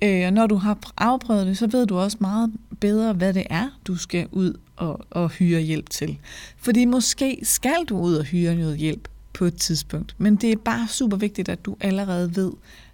Øh, 0.02 0.26
og 0.26 0.32
når 0.32 0.46
du 0.46 0.56
har 0.56 0.78
afprøvet 0.96 1.46
det, 1.46 1.58
så 1.58 1.66
ved 1.66 1.86
du 1.86 1.98
også 1.98 2.16
meget 2.20 2.52
bedre, 2.80 3.12
hvad 3.12 3.34
det 3.34 3.46
er, 3.50 3.68
du 3.86 3.96
skal 3.96 4.28
ud 4.32 4.54
og, 4.76 5.06
og 5.10 5.30
hyre 5.30 5.60
hjælp 5.60 5.90
til. 5.90 6.18
Fordi 6.56 6.84
måske 6.84 7.38
skal 7.42 7.84
du 7.88 7.98
ud 7.98 8.14
og 8.14 8.24
hyre 8.24 8.54
noget 8.54 8.78
hjælp 8.78 9.08
på 9.32 9.44
et 9.44 9.56
tidspunkt, 9.56 10.14
men 10.18 10.36
det 10.36 10.52
er 10.52 10.56
bare 10.56 10.88
super 10.88 11.16
vigtigt, 11.16 11.48
at 11.48 11.64
du 11.64 11.76
allerede 11.80 12.36
ved, 12.36 12.52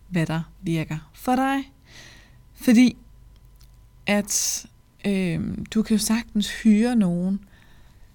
hvad 0.09 0.27
der 0.27 0.43
virker 0.63 1.11
for 1.15 1.37
dig. 1.37 1.73
Fordi 2.55 2.97
at 4.07 4.67
øh, 5.05 5.41
du 5.75 5.83
kan 5.83 5.97
jo 5.97 6.03
sagtens 6.03 6.63
hyre 6.63 6.97
nogen, 6.97 7.41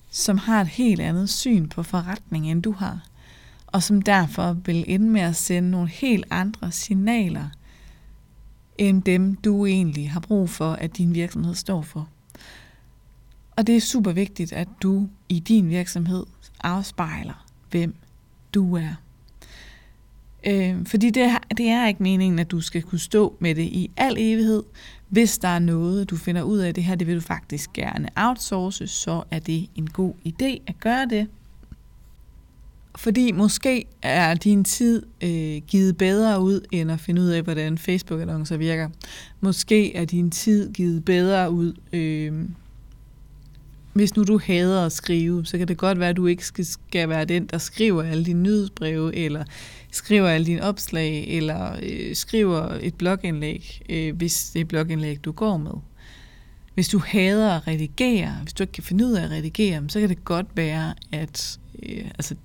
som 0.09 0.37
har 0.37 0.61
et 0.61 0.67
helt 0.67 1.01
andet 1.01 1.29
syn 1.29 1.69
på 1.69 1.83
forretning, 1.83 2.51
end 2.51 2.63
du 2.63 2.71
har, 2.71 3.07
og 3.67 3.83
som 3.83 4.01
derfor 4.01 4.53
vil 4.53 4.85
ende 4.87 5.09
med 5.09 5.21
at 5.21 5.35
sende 5.35 5.71
nogle 5.71 5.89
helt 5.89 6.25
andre 6.29 6.71
signaler, 6.71 7.49
end 8.77 9.03
dem 9.03 9.35
du 9.35 9.65
egentlig 9.65 10.11
har 10.11 10.19
brug 10.19 10.49
for, 10.49 10.73
at 10.73 10.97
din 10.97 11.13
virksomhed 11.13 11.55
står 11.55 11.81
for. 11.81 12.09
Og 13.57 13.67
det 13.67 13.75
er 13.75 13.81
super 13.81 14.11
vigtigt, 14.11 14.53
at 14.53 14.67
du 14.83 15.07
i 15.29 15.39
din 15.39 15.69
virksomhed 15.69 16.25
afspejler, 16.63 17.45
hvem 17.71 17.95
du 18.53 18.75
er. 18.75 18.95
Øh, 20.47 20.85
fordi 20.85 21.09
det, 21.09 21.31
det 21.57 21.67
er 21.67 21.87
ikke 21.87 22.03
meningen, 22.03 22.39
at 22.39 22.51
du 22.51 22.61
skal 22.61 22.81
kunne 22.81 22.99
stå 22.99 23.35
med 23.39 23.55
det 23.55 23.63
i 23.63 23.91
al 23.97 24.15
evighed. 24.17 24.63
Hvis 25.09 25.37
der 25.37 25.47
er 25.47 25.59
noget, 25.59 26.09
du 26.09 26.15
finder 26.15 26.41
ud 26.41 26.57
af, 26.57 26.73
det 26.73 26.83
her 26.83 26.95
det 26.95 27.07
vil 27.07 27.15
du 27.15 27.21
faktisk 27.21 27.73
gerne 27.73 28.09
outsource, 28.15 28.87
så 28.87 29.23
er 29.31 29.39
det 29.39 29.69
en 29.75 29.89
god 29.89 30.13
idé 30.25 30.61
at 30.67 30.79
gøre 30.79 31.05
det. 31.05 31.27
Fordi 32.95 33.31
måske 33.31 33.85
er 34.01 34.33
din 34.33 34.63
tid 34.63 35.03
øh, 35.23 35.61
givet 35.67 35.97
bedre 35.97 36.41
ud, 36.41 36.61
end 36.71 36.91
at 36.91 36.99
finde 36.99 37.21
ud 37.21 37.27
af, 37.27 37.41
hvordan 37.41 37.77
Facebook-annoncer 37.77 38.57
virker. 38.57 38.89
Måske 39.41 39.95
er 39.95 40.05
din 40.05 40.31
tid 40.31 40.73
givet 40.73 41.05
bedre 41.05 41.51
ud, 41.51 41.73
øh, 41.93 42.49
hvis 43.97 44.15
nu 44.15 44.23
du 44.23 44.39
hader 44.39 44.85
at 44.85 44.91
skrive, 44.91 45.45
så 45.45 45.57
kan 45.57 45.67
det 45.67 45.77
godt 45.77 45.99
være, 45.99 46.09
at 46.09 46.17
du 46.17 46.27
ikke 46.27 46.45
skal, 46.45 46.65
skal 46.65 47.09
være 47.09 47.25
den, 47.25 47.45
der 47.45 47.57
skriver 47.57 48.03
alle 48.03 48.25
dine 48.25 48.41
nyhedsbreve, 48.43 49.15
eller 49.15 49.43
skriver 49.91 50.29
alle 50.29 50.45
dine 50.45 50.63
opslag, 50.63 51.27
eller 51.27 51.75
øh, 51.83 52.15
skriver 52.15 52.77
et 52.81 52.95
blogindlæg, 52.95 53.81
øh, 53.89 54.15
hvis 54.15 54.49
det 54.53 54.61
er 54.61 54.65
blogindlæg, 54.65 55.25
du 55.25 55.31
går 55.31 55.57
med. 55.57 55.71
Hvis 56.73 56.89
du 56.89 56.99
hader 56.99 57.55
at 57.55 57.67
redigere, 57.67 58.37
hvis 58.41 58.53
du 58.53 58.63
ikke 58.63 58.73
kan 58.73 58.83
finde 58.83 59.05
ud 59.05 59.11
af 59.11 59.23
at 59.23 59.31
redigere, 59.31 59.83
så 59.87 59.99
kan 59.99 60.09
det 60.09 60.25
godt 60.25 60.47
være, 60.55 60.93
at 61.11 61.59
øh, 61.83 62.05
altså, 62.05 62.35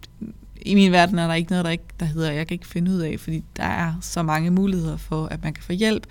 i 0.66 0.74
min 0.74 0.92
verden 0.92 1.18
er 1.18 1.26
der 1.26 1.34
ikke 1.34 1.50
noget, 1.50 1.64
der, 1.64 1.70
ikke, 1.70 1.84
der 2.00 2.06
hedder, 2.06 2.32
jeg 2.32 2.46
kan 2.46 2.54
ikke 2.54 2.66
finde 2.66 2.90
ud 2.90 2.98
af, 2.98 3.20
fordi 3.20 3.44
der 3.56 3.64
er 3.64 3.94
så 4.00 4.22
mange 4.22 4.50
muligheder 4.50 4.96
for, 4.96 5.26
at 5.26 5.42
man 5.42 5.54
kan 5.54 5.64
få 5.64 5.72
hjælp. 5.72 6.06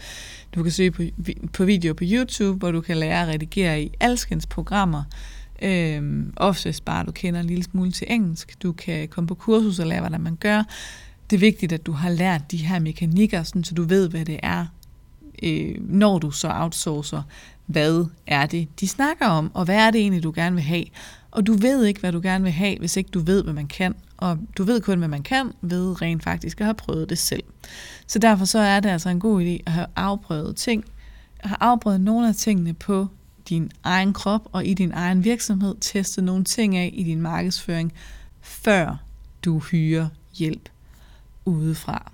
Du 0.55 0.63
kan 0.63 0.71
søge 0.71 0.91
på, 0.91 1.03
på 1.53 1.65
video 1.65 1.93
på 1.93 2.03
YouTube, 2.07 2.59
hvor 2.59 2.71
du 2.71 2.81
kan 2.81 2.97
lære 2.97 3.21
at 3.21 3.27
redigere 3.27 3.83
i 3.83 3.91
alskens 3.99 4.45
programmer. 4.45 5.03
Øhm, 5.61 6.33
oftest 6.35 6.85
bare, 6.85 7.05
du 7.05 7.11
kender 7.11 7.39
en 7.39 7.45
lille 7.45 7.63
smule 7.63 7.91
til 7.91 8.07
engelsk. 8.09 8.63
Du 8.63 8.71
kan 8.71 9.07
komme 9.07 9.27
på 9.27 9.35
kursus 9.35 9.79
og 9.79 9.87
lære, 9.87 9.99
hvordan 9.99 10.21
man 10.21 10.35
gør. 10.35 10.63
Det 11.29 11.35
er 11.35 11.39
vigtigt, 11.39 11.71
at 11.71 11.85
du 11.85 11.91
har 11.91 12.09
lært 12.09 12.51
de 12.51 12.57
her 12.57 12.79
mekanikker, 12.79 13.43
sådan, 13.43 13.63
så 13.63 13.73
du 13.73 13.83
ved, 13.83 14.09
hvad 14.09 14.25
det 14.25 14.39
er, 14.43 14.65
øh, 15.43 15.75
når 15.79 16.19
du 16.19 16.31
så 16.31 16.51
outsourcer. 16.53 17.21
Hvad 17.65 18.05
er 18.27 18.45
det, 18.45 18.79
de 18.79 18.87
snakker 18.87 19.25
om, 19.25 19.51
og 19.53 19.65
hvad 19.65 19.75
er 19.75 19.91
det 19.91 20.01
egentlig, 20.01 20.23
du 20.23 20.31
gerne 20.35 20.55
vil 20.55 20.63
have? 20.63 20.85
Og 21.31 21.47
du 21.47 21.53
ved 21.53 21.85
ikke, 21.85 21.99
hvad 21.99 22.11
du 22.11 22.19
gerne 22.23 22.43
vil 22.43 22.53
have, 22.53 22.79
hvis 22.79 22.97
ikke 22.97 23.09
du 23.09 23.19
ved, 23.19 23.43
hvad 23.43 23.53
man 23.53 23.67
kan. 23.67 23.95
Og 24.17 24.37
du 24.57 24.63
ved 24.63 24.81
kun, 24.81 24.97
hvad 24.97 25.07
man 25.07 25.23
kan, 25.23 25.51
ved 25.61 26.01
rent 26.01 26.23
faktisk 26.23 26.61
at 26.61 26.65
have 26.65 26.73
prøvet 26.73 27.09
det 27.09 27.17
selv. 27.17 27.43
Så 28.07 28.19
derfor 28.19 28.45
så 28.45 28.59
er 28.59 28.79
det 28.79 28.89
altså 28.89 29.09
en 29.09 29.19
god 29.19 29.41
idé 29.41 29.63
at 29.65 29.71
have 29.71 29.87
afprøvet 29.95 30.55
ting, 30.55 30.85
at 31.39 31.49
have 31.49 31.57
afprøvet 31.59 32.01
nogle 32.01 32.27
af 32.27 32.35
tingene 32.35 32.73
på 32.73 33.07
din 33.49 33.71
egen 33.83 34.13
krop 34.13 34.41
og 34.51 34.65
i 34.65 34.73
din 34.73 34.91
egen 34.91 35.23
virksomhed, 35.23 35.75
teste 35.81 36.21
nogle 36.21 36.43
ting 36.43 36.77
af 36.77 36.89
i 36.93 37.03
din 37.03 37.21
markedsføring, 37.21 37.93
før 38.41 39.03
du 39.45 39.59
hyrer 39.59 40.07
hjælp 40.33 40.69
udefra. 41.45 42.11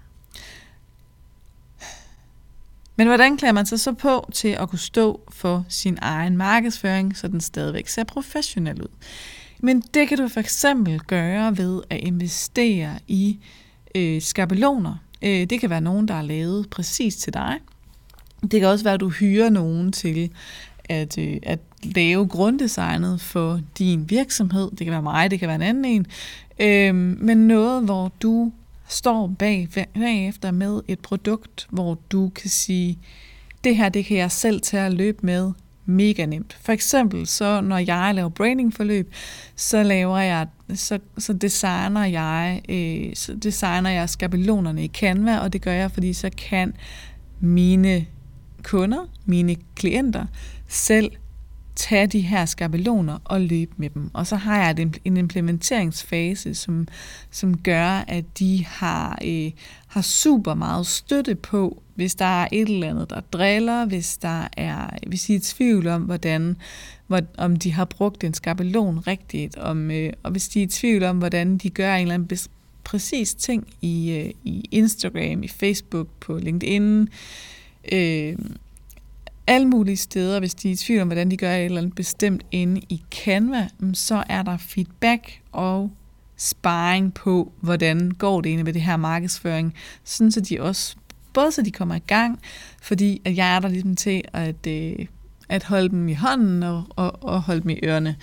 Men 2.97 3.07
hvordan 3.07 3.37
klæder 3.37 3.53
man 3.53 3.65
sig 3.65 3.79
så 3.79 3.93
på 3.93 4.29
til 4.33 4.47
at 4.47 4.69
kunne 4.69 4.79
stå 4.79 5.21
for 5.29 5.65
sin 5.69 5.97
egen 6.01 6.37
markedsføring, 6.37 7.17
så 7.17 7.27
den 7.27 7.41
stadigvæk 7.41 7.87
ser 7.87 8.03
professionel 8.03 8.81
ud? 8.81 8.87
Men 9.59 9.83
det 9.93 10.07
kan 10.07 10.17
du 10.17 10.27
for 10.27 10.39
eksempel 10.39 10.99
gøre 10.99 11.57
ved 11.57 11.81
at 11.89 11.97
investere 11.97 12.99
i 13.07 13.39
øh, 13.95 14.21
skabeloner. 14.21 14.95
Øh, 15.21 15.49
det 15.49 15.59
kan 15.59 15.69
være 15.69 15.81
nogen, 15.81 16.07
der 16.07 16.13
er 16.13 16.21
lavet 16.21 16.69
præcis 16.69 17.15
til 17.15 17.33
dig. 17.33 17.59
Det 18.41 18.59
kan 18.59 18.65
også 18.65 18.83
være, 18.83 18.93
at 18.93 18.99
du 18.99 19.09
hyrer 19.09 19.49
nogen 19.49 19.91
til 19.91 20.31
at, 20.89 21.17
øh, 21.17 21.37
at 21.43 21.59
lave 21.83 22.27
grunddesignet 22.27 23.21
for 23.21 23.59
din 23.77 24.09
virksomhed. 24.09 24.71
Det 24.71 24.79
kan 24.79 24.91
være 24.91 25.01
mig, 25.01 25.31
det 25.31 25.39
kan 25.39 25.47
være 25.47 25.55
en 25.55 25.61
anden 25.61 25.85
en. 25.85 26.05
Øh, 26.59 26.95
men 26.95 27.37
noget, 27.37 27.83
hvor 27.83 28.11
du 28.21 28.51
står 28.88 29.27
bag, 29.39 29.70
bagefter 29.94 30.51
med 30.51 30.82
et 30.88 31.00
produkt, 31.00 31.67
hvor 31.70 32.00
du 32.12 32.29
kan 32.29 32.50
sige, 32.50 33.00
det 33.63 33.77
her, 33.77 33.89
det 33.89 34.06
kan 34.06 34.17
jeg 34.17 34.32
selv 34.32 34.62
tage 34.62 34.86
at 34.86 34.94
løbe 34.94 35.17
med 35.22 35.51
mega 35.86 36.25
nemt. 36.25 36.58
For 36.62 36.72
eksempel, 36.72 37.27
så 37.27 37.62
når 37.62 37.77
jeg 37.77 38.15
laver 38.15 38.29
brandingforløb, 38.29 39.13
så 39.56 39.84
laver 39.84 40.17
jeg, 40.17 40.48
så, 40.75 41.00
så 41.17 41.34
designer 41.34 42.06
jeg, 42.06 42.62
øh, 42.70 43.15
så 43.15 43.34
designer 43.34 43.89
jeg 43.89 44.10
skabelonerne 44.10 44.84
i 44.84 44.88
Canva, 44.88 45.38
og 45.38 45.53
det 45.53 45.62
gør 45.62 45.72
jeg, 45.72 45.91
fordi 45.91 46.13
så 46.13 46.29
kan 46.38 46.74
mine 47.39 48.06
kunder, 48.63 49.10
mine 49.25 49.56
klienter, 49.75 50.25
selv 50.67 51.12
tage 51.77 52.07
de 52.07 52.19
her 52.19 52.46
skabeloner 52.46 53.17
og 53.24 53.41
løbe 53.41 53.72
med 53.77 53.89
dem. 53.89 54.10
Og 54.13 54.27
så 54.27 54.36
har 54.36 54.57
jeg 54.57 54.89
en 55.05 55.17
implementeringsfase, 55.17 56.55
som, 56.55 56.88
som 57.31 57.57
gør, 57.57 58.03
at 58.07 58.25
de 58.39 58.65
har, 58.65 59.19
øh, 59.25 59.51
har 59.88 60.01
super 60.01 60.53
meget 60.53 60.88
støtte 60.88 61.36
på, 61.36 61.81
hvis 61.96 62.15
der 62.15 62.25
er 62.25 62.48
et 62.51 62.69
eller 62.69 62.89
andet, 62.89 63.10
der 63.10 63.19
driller, 63.19 63.86
hvis 63.86 64.17
der 64.17 64.48
er, 64.57 64.89
hvis 65.07 65.24
de 65.24 65.34
er 65.34 65.38
i 65.38 65.41
tvivl 65.41 65.88
om, 65.88 66.01
hvordan, 66.01 66.55
hvor, 67.07 67.22
om 67.38 67.55
de 67.55 67.72
har 67.72 67.86
brugt 67.86 68.24
en 68.24 68.34
skabelon 68.34 69.00
rigtigt, 69.07 69.57
om, 69.57 69.91
øh, 69.91 70.13
og 70.24 70.31
hvis 70.31 70.50
de 70.50 70.60
er 70.60 70.63
i 70.63 70.67
tvivl 70.67 71.03
om, 71.03 71.17
hvordan 71.17 71.57
de 71.57 71.69
gør 71.69 71.96
en 71.96 72.01
eller 72.01 72.13
anden 72.13 72.39
præcis 72.84 73.36
ting 73.36 73.67
i, 73.81 74.12
øh, 74.12 74.31
i 74.43 74.67
Instagram, 74.72 75.43
i 75.43 75.48
Facebook, 75.48 76.07
på 76.19 76.38
LinkedIn, 76.38 77.10
øh, 77.91 78.36
alle 79.47 79.67
mulige 79.67 79.97
steder, 79.97 80.39
hvis 80.39 80.55
de 80.55 80.67
er 80.67 80.73
i 80.73 80.75
tvivl 80.75 81.01
om, 81.01 81.07
hvordan 81.07 81.31
de 81.31 81.37
gør 81.37 81.55
et 81.55 81.65
eller 81.65 81.77
andet 81.77 81.95
bestemt 81.95 82.45
inde 82.51 82.81
i 82.89 83.03
Canva, 83.11 83.67
mm, 83.79 83.93
så 83.93 84.23
er 84.29 84.43
der 84.43 84.57
feedback 84.57 85.41
og 85.51 85.91
sparring 86.37 87.13
på, 87.13 87.51
hvordan 87.61 88.11
går 88.11 88.41
det 88.41 88.49
egentlig 88.49 88.65
med 88.65 88.73
det 88.73 88.81
her 88.81 88.97
markedsføring, 88.97 89.73
sådan 90.03 90.31
så 90.31 90.41
de 90.41 90.61
også, 90.61 90.95
både 91.33 91.51
så 91.51 91.61
de 91.61 91.71
kommer 91.71 91.95
i 91.95 92.03
gang, 92.07 92.39
fordi 92.81 93.21
at 93.25 93.37
jeg 93.37 93.55
er 93.55 93.59
der 93.59 93.67
ligesom 93.67 93.95
til 93.95 94.21
at, 94.33 94.67
øh, 94.67 95.05
at 95.49 95.63
holde 95.63 95.89
dem 95.89 96.07
i 96.07 96.13
hånden 96.13 96.63
og, 96.63 96.83
og, 96.89 97.23
og 97.23 97.41
holde 97.41 97.61
dem 97.61 97.69
i 97.69 97.79
ørerne 97.83 98.15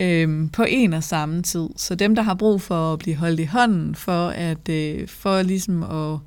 øh, 0.00 0.50
på 0.52 0.64
en 0.68 0.92
og 0.92 1.04
samme 1.04 1.42
tid. 1.42 1.68
Så 1.76 1.94
dem, 1.94 2.14
der 2.14 2.22
har 2.22 2.34
brug 2.34 2.62
for 2.62 2.92
at 2.92 2.98
blive 2.98 3.16
holdt 3.16 3.40
i 3.40 3.44
hånden, 3.44 3.94
for 3.94 4.28
at 4.28 4.68
øh, 4.68 5.08
for 5.08 5.42
ligesom 5.42 5.82
at 5.82 6.18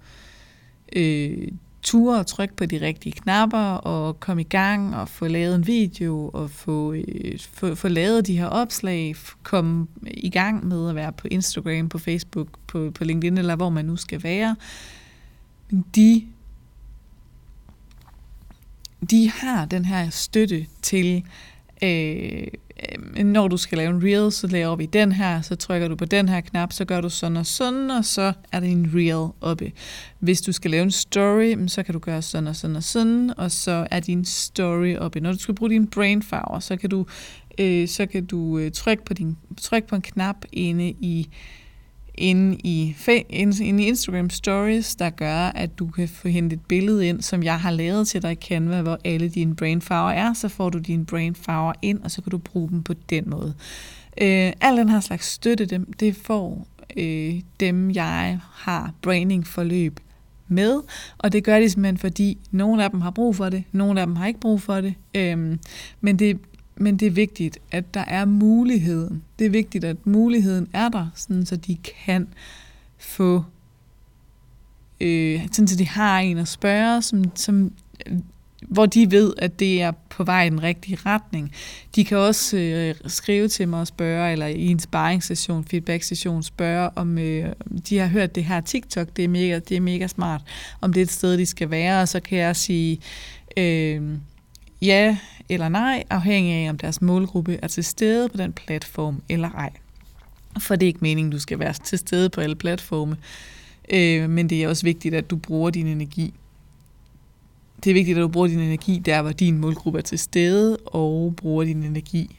øh, 0.95 1.47
ture 1.81 2.19
og 2.19 2.27
trykke 2.27 2.55
på 2.55 2.65
de 2.65 2.81
rigtige 2.81 3.13
knapper 3.13 3.74
og 3.74 4.19
komme 4.19 4.41
i 4.41 4.45
gang 4.45 4.95
og 4.95 5.09
få 5.09 5.27
lavet 5.27 5.55
en 5.55 5.67
video 5.67 6.29
og 6.33 6.51
få, 6.51 6.93
øh, 6.93 7.39
få, 7.53 7.75
få 7.75 7.88
lavet 7.88 8.27
de 8.27 8.38
her 8.38 8.45
opslag, 8.45 9.15
komme 9.43 9.88
i 10.07 10.29
gang 10.29 10.67
med 10.67 10.89
at 10.89 10.95
være 10.95 11.13
på 11.13 11.27
Instagram, 11.31 11.89
på 11.89 11.98
Facebook, 11.98 12.48
på, 12.67 12.91
på 12.95 13.03
LinkedIn 13.03 13.38
eller 13.38 13.55
hvor 13.55 13.69
man 13.69 13.86
nu 13.86 13.95
skal 13.95 14.24
være. 14.24 14.55
Men 15.69 15.86
De, 15.95 16.25
de 19.09 19.31
har 19.31 19.65
den 19.65 19.86
her 19.86 20.09
støtte 20.09 20.65
til 20.81 21.24
øh, 21.83 22.48
når 23.24 23.48
du 23.48 23.57
skal 23.57 23.77
lave 23.77 23.89
en 23.89 24.03
reel, 24.03 24.31
så 24.31 24.48
laver 24.48 24.75
vi 24.75 24.86
den 24.86 25.12
her, 25.12 25.41
så 25.41 25.55
trykker 25.55 25.88
du 25.88 25.95
på 25.95 26.05
den 26.05 26.29
her 26.29 26.41
knap, 26.41 26.74
så 26.74 26.86
gør 26.86 27.01
du 27.01 27.09
sådan 27.09 27.38
og 27.38 27.45
sådan, 27.45 27.91
og 27.91 28.05
så 28.05 28.33
er 28.51 28.59
det 28.59 28.71
en 28.71 28.91
reel 28.95 29.31
oppe. 29.41 29.71
Hvis 30.19 30.41
du 30.41 30.51
skal 30.51 30.71
lave 30.71 30.83
en 30.83 30.91
story, 30.91 31.53
mm, 31.53 31.67
så 31.67 31.83
kan 31.83 31.93
du 31.93 32.00
gøre 32.00 32.21
sådan 32.21 32.48
og 32.48 32.55
sådan 32.55 32.75
og 32.75 32.83
sådan, 32.83 33.33
og 33.38 33.51
så 33.51 33.88
er 33.91 34.00
din 34.00 34.25
story 34.25 34.95
oppe. 34.95 35.19
Når 35.19 35.31
du 35.31 35.39
skal 35.39 35.55
bruge 35.55 35.69
din 35.69 35.88
brain 35.88 36.24
farver, 36.24 36.59
så 36.59 36.77
kan 36.77 36.89
du, 36.89 37.05
øh, 37.57 37.88
så 37.88 38.05
kan 38.05 38.25
du 38.25 38.57
øh, 38.57 38.71
trykke, 38.71 39.05
på 39.05 39.13
din, 39.13 39.38
trykke 39.62 39.88
på 39.88 39.95
en 39.95 40.01
knap 40.01 40.45
inde 40.51 40.89
i 40.89 41.29
inde 42.19 42.57
i, 42.63 42.95
inde 43.29 43.83
i 43.83 43.88
Instagram 43.88 44.29
Stories, 44.29 44.95
der 44.95 45.09
gør, 45.09 45.38
at 45.38 45.79
du 45.79 45.88
kan 45.88 46.07
få 46.07 46.27
hentet 46.27 46.57
et 46.57 46.65
billede 46.65 47.07
ind, 47.07 47.21
som 47.21 47.43
jeg 47.43 47.59
har 47.59 47.71
lavet 47.71 48.07
til 48.07 48.21
dig 48.21 48.31
i 48.31 48.35
Canva, 48.35 48.81
hvor 48.81 48.99
alle 49.05 49.29
dine 49.29 49.55
brainfarver 49.55 50.11
er. 50.11 50.33
Så 50.33 50.47
får 50.47 50.69
du 50.69 50.77
dine 50.77 51.05
brainfarver 51.05 51.73
ind, 51.81 51.99
og 52.03 52.11
så 52.11 52.21
kan 52.21 52.31
du 52.31 52.38
bruge 52.38 52.69
dem 52.69 52.83
på 52.83 52.93
den 53.09 53.29
måde. 53.29 53.53
Øh, 54.21 54.53
al 54.61 54.77
den 54.77 54.89
her 54.89 54.99
slags 54.99 55.25
støtte, 55.27 55.65
dem, 55.65 55.93
det 55.93 56.15
får 56.15 56.67
øh, 56.97 57.41
dem, 57.59 57.91
jeg 57.91 58.39
har 58.53 58.93
braining 59.01 59.47
forløb 59.47 59.99
med, 60.47 60.81
og 61.17 61.33
det 61.33 61.43
gør 61.43 61.59
de 61.59 61.69
simpelthen, 61.69 61.97
fordi 61.97 62.38
nogle 62.51 62.83
af 62.83 62.89
dem 62.91 63.01
har 63.01 63.11
brug 63.11 63.35
for 63.35 63.49
det, 63.49 63.63
nogle 63.71 64.01
af 64.01 64.07
dem 64.07 64.15
har 64.15 64.27
ikke 64.27 64.39
brug 64.39 64.61
for 64.61 64.81
det, 64.81 64.93
øhm, 65.15 65.59
men 66.01 66.19
det, 66.19 66.39
men 66.79 66.98
det 66.98 67.05
er 67.05 67.12
vigtigt, 67.12 67.57
at 67.71 67.93
der 67.93 68.03
er 68.07 68.25
muligheden. 68.25 69.24
Det 69.39 69.45
er 69.45 69.50
vigtigt, 69.50 69.83
at 69.83 70.05
muligheden 70.05 70.67
er 70.74 70.89
der, 70.89 71.07
sådan 71.15 71.45
så 71.45 71.55
de 71.55 71.77
kan 72.05 72.27
få, 72.98 73.43
øh, 75.01 75.48
sådan 75.51 75.67
så 75.67 75.75
de 75.75 75.88
har 75.88 76.19
en 76.19 76.38
at 76.38 76.48
spørge, 76.48 77.01
som, 77.01 77.36
som, 77.36 77.71
øh, 78.07 78.17
hvor 78.62 78.86
de 78.86 79.12
ved, 79.12 79.33
at 79.38 79.59
det 79.59 79.81
er 79.81 79.91
på 80.09 80.24
vej 80.24 80.45
i 80.45 80.50
den 80.50 80.63
rigtige 80.63 80.98
retning. 81.05 81.51
De 81.95 82.05
kan 82.05 82.17
også 82.17 82.57
øh, 82.57 82.95
skrive 83.05 83.48
til 83.48 83.67
mig 83.67 83.79
og 83.79 83.88
spørge, 83.88 84.31
eller 84.31 84.48
i 84.48 84.65
en 84.67 84.79
sparringssession, 84.79 85.65
feedback-session, 85.65 86.43
spørge, 86.43 86.89
om 86.95 87.17
øh, 87.17 87.51
de 87.89 87.98
har 87.98 88.07
hørt 88.07 88.36
det 88.36 88.45
her 88.45 88.62
TikTok, 88.62 89.07
det 89.15 89.24
er, 89.24 89.29
mega, 89.29 89.59
det 89.69 89.77
er 89.77 89.81
mega 89.81 90.07
smart, 90.07 90.41
om 90.81 90.93
det 90.93 91.01
er 91.01 91.05
et 91.05 91.12
sted, 91.12 91.38
de 91.38 91.45
skal 91.45 91.69
være, 91.69 92.01
og 92.01 92.07
så 92.07 92.19
kan 92.19 92.38
jeg 92.38 92.55
sige, 92.55 93.00
øh, 93.57 94.01
ja 94.81 95.17
eller 95.50 95.69
nej, 95.69 96.03
afhængig 96.09 96.53
af 96.53 96.69
om 96.69 96.77
deres 96.77 97.01
målgruppe 97.01 97.59
er 97.62 97.67
til 97.67 97.83
stede 97.83 98.29
på 98.29 98.38
den 98.38 98.53
platform 98.53 99.21
eller 99.29 99.50
ej. 99.51 99.71
For 100.59 100.75
det 100.75 100.86
er 100.86 100.88
ikke 100.88 101.00
meningen, 101.01 101.31
du 101.31 101.39
skal 101.39 101.59
være 101.59 101.74
til 101.74 102.00
stede 102.00 102.29
på 102.29 102.41
alle 102.41 102.55
platforme, 102.55 103.17
øh, 103.89 104.29
men 104.29 104.50
det 104.50 104.63
er 104.63 104.67
også 104.67 104.83
vigtigt, 104.83 105.15
at 105.15 105.29
du 105.29 105.36
bruger 105.36 105.69
din 105.69 105.88
energi. 105.88 106.33
Det 107.83 107.89
er 107.89 107.93
vigtigt, 107.93 108.17
at 108.17 108.21
du 108.21 108.27
bruger 108.27 108.48
din 108.48 108.59
energi 108.59 109.00
der, 109.00 109.21
hvor 109.21 109.31
din 109.31 109.57
målgruppe 109.57 110.00
er 110.00 110.03
til 110.03 110.19
stede, 110.19 110.77
og 110.77 111.33
bruger 111.36 111.63
din 111.63 111.83
energi 111.83 112.36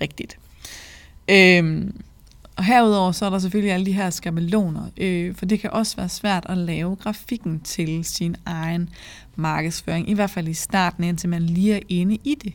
rigtigt. 0.00 0.38
Øh, 1.30 1.90
og 2.58 2.64
herudover 2.64 3.12
så 3.12 3.26
er 3.26 3.30
der 3.30 3.38
selvfølgelig 3.38 3.72
alle 3.72 3.86
de 3.86 3.92
her 3.92 4.10
skabeloner, 4.10 4.82
øh, 4.96 5.34
for 5.34 5.46
det 5.46 5.60
kan 5.60 5.70
også 5.70 5.96
være 5.96 6.08
svært 6.08 6.46
at 6.48 6.58
lave 6.58 6.96
grafikken 6.96 7.60
til 7.60 8.04
sin 8.04 8.36
egen 8.46 8.88
markedsføring, 9.36 10.10
i 10.10 10.14
hvert 10.14 10.30
fald 10.30 10.48
i 10.48 10.54
starten, 10.54 11.04
indtil 11.04 11.28
man 11.28 11.42
lige 11.42 11.74
er 11.74 11.80
inde 11.88 12.18
i 12.24 12.34
det. 12.34 12.52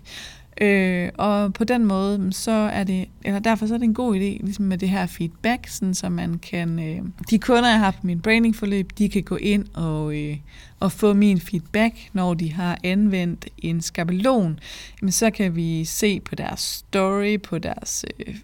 Øh, 0.62 1.10
og 1.18 1.54
på 1.54 1.64
den 1.64 1.86
måde, 1.86 2.18
mm, 2.18 2.32
så 2.32 2.52
er 2.52 2.84
det, 2.84 3.10
eller 3.26 3.40
derfor 3.40 3.66
så 3.66 3.74
er 3.74 3.78
det 3.78 3.86
en 3.86 3.94
god 3.94 4.16
idé, 4.16 4.46
ligesom 4.46 4.66
med 4.66 4.78
det 4.78 4.90
her 4.90 5.06
feedback, 5.06 5.68
sådan, 5.68 5.94
så 5.94 6.10
man 6.10 6.40
kan, 6.40 6.80
øh, 6.80 7.02
de 7.30 7.40
kunder, 7.40 7.70
jeg 7.70 7.80
har 7.80 7.92
på 7.92 8.08
min 8.08 8.22
brandingforløb, 8.22 8.92
de 8.98 9.10
kan 9.10 9.24
gå 9.24 9.36
ind 9.36 9.66
og, 9.74 10.16
øh, 10.16 10.38
og 10.80 10.92
få 10.92 11.14
min 11.14 11.40
feedback, 11.40 11.96
når 12.14 12.34
de 12.34 12.54
har 12.54 12.78
anvendt 12.84 13.50
en 13.58 13.82
skabelon, 13.82 14.60
men 15.02 15.12
så 15.12 15.32
kan 15.32 15.56
vi 15.56 15.86
se 15.86 16.20
på 16.20 16.36
deres 16.36 16.60
story, 16.60 17.42
på 17.42 17.58
deres 17.58 18.06
øh, 18.28 18.36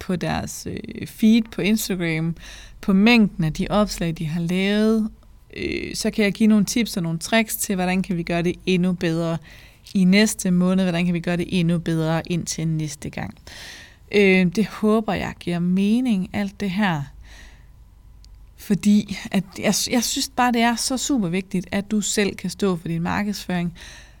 på 0.00 0.16
deres 0.16 0.66
øh, 0.70 1.06
feed 1.06 1.42
på 1.42 1.62
Instagram, 1.62 2.36
på 2.80 2.92
mængden 2.92 3.44
af 3.44 3.52
de 3.52 3.66
opslag, 3.70 4.14
de 4.18 4.26
har 4.26 4.40
lavet, 4.40 5.10
øh, 5.56 5.94
så 5.94 6.10
kan 6.10 6.24
jeg 6.24 6.32
give 6.32 6.46
nogle 6.46 6.64
tips 6.64 6.96
og 6.96 7.02
nogle 7.02 7.18
tricks 7.18 7.56
til, 7.56 7.74
hvordan 7.74 8.02
kan 8.02 8.16
vi 8.16 8.22
gøre 8.22 8.42
det 8.42 8.54
endnu 8.66 8.92
bedre 8.92 9.38
i 9.94 10.04
næste 10.04 10.50
måned, 10.50 10.84
hvordan 10.84 11.04
kan 11.04 11.14
vi 11.14 11.20
gøre 11.20 11.36
det 11.36 11.60
endnu 11.60 11.78
bedre 11.78 12.22
indtil 12.26 12.68
næste 12.68 13.10
gang. 13.10 13.34
Øh, 14.12 14.46
det 14.46 14.66
håber 14.66 15.14
jeg 15.14 15.34
giver 15.40 15.58
mening, 15.58 16.30
alt 16.32 16.60
det 16.60 16.70
her. 16.70 17.02
Fordi 18.56 19.18
at 19.30 19.44
jeg, 19.58 19.74
jeg 19.90 20.04
synes 20.04 20.30
bare, 20.36 20.52
det 20.52 20.60
er 20.60 20.76
så 20.76 20.96
super 20.96 21.28
vigtigt, 21.28 21.66
at 21.72 21.90
du 21.90 22.00
selv 22.00 22.36
kan 22.36 22.50
stå 22.50 22.76
for 22.76 22.88
din 22.88 23.02
markedsføring. 23.02 23.74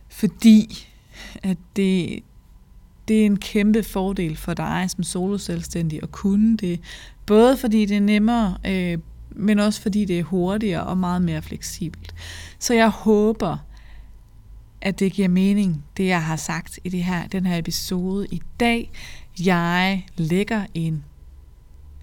Fordi 0.08 0.86
at 1.42 1.56
det, 1.76 2.22
det 3.10 3.22
er 3.22 3.26
en 3.26 3.36
kæmpe 3.36 3.82
fordel 3.82 4.36
for 4.36 4.54
dig 4.54 4.84
som 4.88 5.04
soloselvstændig 5.04 6.02
at 6.02 6.12
kunne 6.12 6.56
det. 6.56 6.80
Både 7.26 7.56
fordi 7.56 7.86
det 7.86 7.96
er 7.96 8.00
nemmere, 8.00 8.56
øh, 8.66 8.98
men 9.30 9.58
også 9.58 9.82
fordi 9.82 10.04
det 10.04 10.18
er 10.18 10.22
hurtigere 10.22 10.86
og 10.86 10.98
meget 10.98 11.22
mere 11.22 11.42
fleksibelt. 11.42 12.14
Så 12.58 12.74
jeg 12.74 12.88
håber, 12.88 13.56
at 14.80 15.00
det 15.00 15.12
giver 15.12 15.28
mening, 15.28 15.84
det 15.96 16.06
jeg 16.06 16.24
har 16.24 16.36
sagt 16.36 16.78
i 16.84 16.88
det 16.88 17.04
her, 17.04 17.26
den 17.26 17.46
her 17.46 17.58
episode 17.58 18.26
i 18.30 18.42
dag. 18.60 18.90
Jeg 19.44 20.06
lægger 20.16 20.66
en 20.74 21.04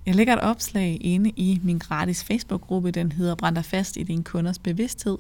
jeg 0.08 0.16
lægger 0.16 0.34
et 0.34 0.42
opslag 0.42 0.98
inde 1.02 1.30
i 1.30 1.60
min 1.64 1.78
gratis 1.78 2.24
Facebook-gruppe, 2.24 2.92
den 2.92 3.12
hedder 3.12 3.36
Brænd 3.36 3.56
dig 3.56 3.66
fast 3.66 3.98
i 3.98 4.04
din 4.04 4.24
kunders 4.24 4.60
bevidsthed. 4.60 5.18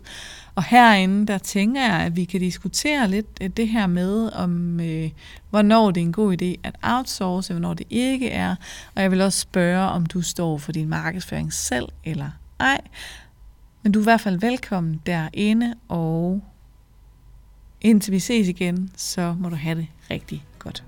Og 0.55 0.63
herinde, 0.63 1.27
der 1.27 1.37
tænker 1.37 1.81
jeg, 1.81 1.99
at 1.99 2.15
vi 2.15 2.25
kan 2.25 2.39
diskutere 2.39 3.09
lidt 3.09 3.27
øh, 3.41 3.49
det 3.49 3.67
her 3.67 3.87
med, 3.87 4.33
om 4.33 4.79
øh, 4.79 5.09
hvornår 5.49 5.91
det 5.91 6.01
er 6.01 6.05
en 6.05 6.13
god 6.13 6.41
idé 6.41 6.55
at 6.63 6.75
outsource, 6.81 7.53
hvornår 7.53 7.73
det 7.73 7.87
ikke 7.89 8.29
er. 8.29 8.55
Og 8.95 9.01
jeg 9.01 9.11
vil 9.11 9.21
også 9.21 9.39
spørge, 9.39 9.89
om 9.89 10.05
du 10.05 10.21
står 10.21 10.57
for 10.57 10.71
din 10.71 10.89
markedsføring 10.89 11.53
selv 11.53 11.87
eller 12.03 12.29
ej. 12.59 12.81
Men 13.83 13.91
du 13.91 13.99
er 13.99 14.03
i 14.03 14.09
hvert 14.09 14.21
fald 14.21 14.39
velkommen 14.39 15.01
derinde, 15.05 15.73
og 15.87 16.43
indtil 17.81 18.13
vi 18.13 18.19
ses 18.19 18.47
igen, 18.47 18.91
så 18.95 19.35
må 19.39 19.49
du 19.49 19.55
have 19.55 19.75
det 19.75 19.87
rigtig 20.11 20.45
godt. 20.59 20.83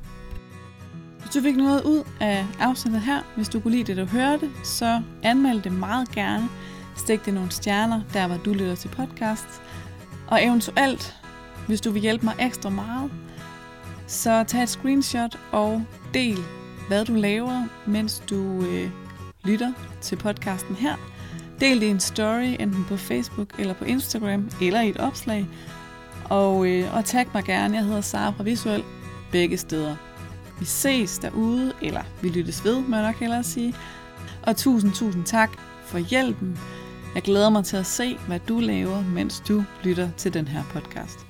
Hvis 1.29 1.35
du 1.35 1.41
fik 1.43 1.55
noget 1.55 1.83
ud 1.83 2.03
af 2.19 2.45
afsnittet 2.59 3.01
her, 3.01 3.21
hvis 3.35 3.49
du 3.49 3.59
kunne 3.59 3.71
lide 3.71 3.83
det, 3.83 3.97
du 3.97 4.05
hørte, 4.05 4.49
så 4.63 5.01
anmeld 5.23 5.61
det 5.61 5.71
meget 5.71 6.11
gerne. 6.11 6.49
Stik 6.97 7.25
det 7.25 7.33
nogle 7.33 7.51
stjerner, 7.51 8.01
der 8.13 8.27
hvor 8.27 8.37
du 8.37 8.53
lytter 8.53 8.75
til 8.75 8.87
podcast. 8.87 9.61
Og 10.27 10.45
eventuelt, 10.45 11.15
hvis 11.67 11.81
du 11.81 11.91
vil 11.91 12.01
hjælpe 12.01 12.25
mig 12.25 12.35
ekstra 12.39 12.69
meget, 12.69 13.11
så 14.07 14.43
tag 14.43 14.63
et 14.63 14.69
screenshot 14.69 15.39
og 15.51 15.85
del, 16.13 16.37
hvad 16.87 17.05
du 17.05 17.13
laver, 17.13 17.63
mens 17.85 18.23
du 18.29 18.65
øh, 18.65 18.89
lytter 19.43 19.73
til 20.01 20.15
podcasten 20.15 20.75
her. 20.75 20.95
Del 21.59 21.81
det 21.81 21.87
i 21.87 21.89
en 21.89 21.99
story, 21.99 22.55
enten 22.59 22.85
på 22.87 22.97
Facebook 22.97 23.59
eller 23.59 23.73
på 23.73 23.85
Instagram, 23.85 24.49
eller 24.61 24.81
i 24.81 24.89
et 24.89 24.97
opslag. 24.97 25.47
Og, 26.29 26.67
øh, 26.67 26.95
og 26.95 27.05
tag 27.05 27.25
mig 27.33 27.43
gerne, 27.43 27.77
jeg 27.77 27.85
hedder 27.85 28.01
Sara 28.01 28.31
fra 28.31 28.43
Visuel, 28.43 28.83
begge 29.31 29.57
steder. 29.57 30.08
Vi 30.59 30.65
ses 30.65 31.19
derude, 31.19 31.73
eller 31.81 32.03
vi 32.21 32.29
lyttes 32.29 32.65
ved, 32.65 32.81
må 32.81 32.95
jeg 32.95 33.05
nok 33.05 33.15
hellere 33.15 33.43
sige. 33.43 33.75
Og 34.43 34.57
tusind, 34.57 34.93
tusind 34.93 35.25
tak 35.25 35.49
for 35.85 35.97
hjælpen. 35.97 36.59
Jeg 37.15 37.23
glæder 37.23 37.49
mig 37.49 37.65
til 37.65 37.77
at 37.77 37.85
se, 37.85 38.17
hvad 38.27 38.39
du 38.47 38.59
laver, 38.59 39.03
mens 39.03 39.43
du 39.47 39.63
lytter 39.83 40.09
til 40.17 40.33
den 40.33 40.47
her 40.47 40.63
podcast. 40.73 41.28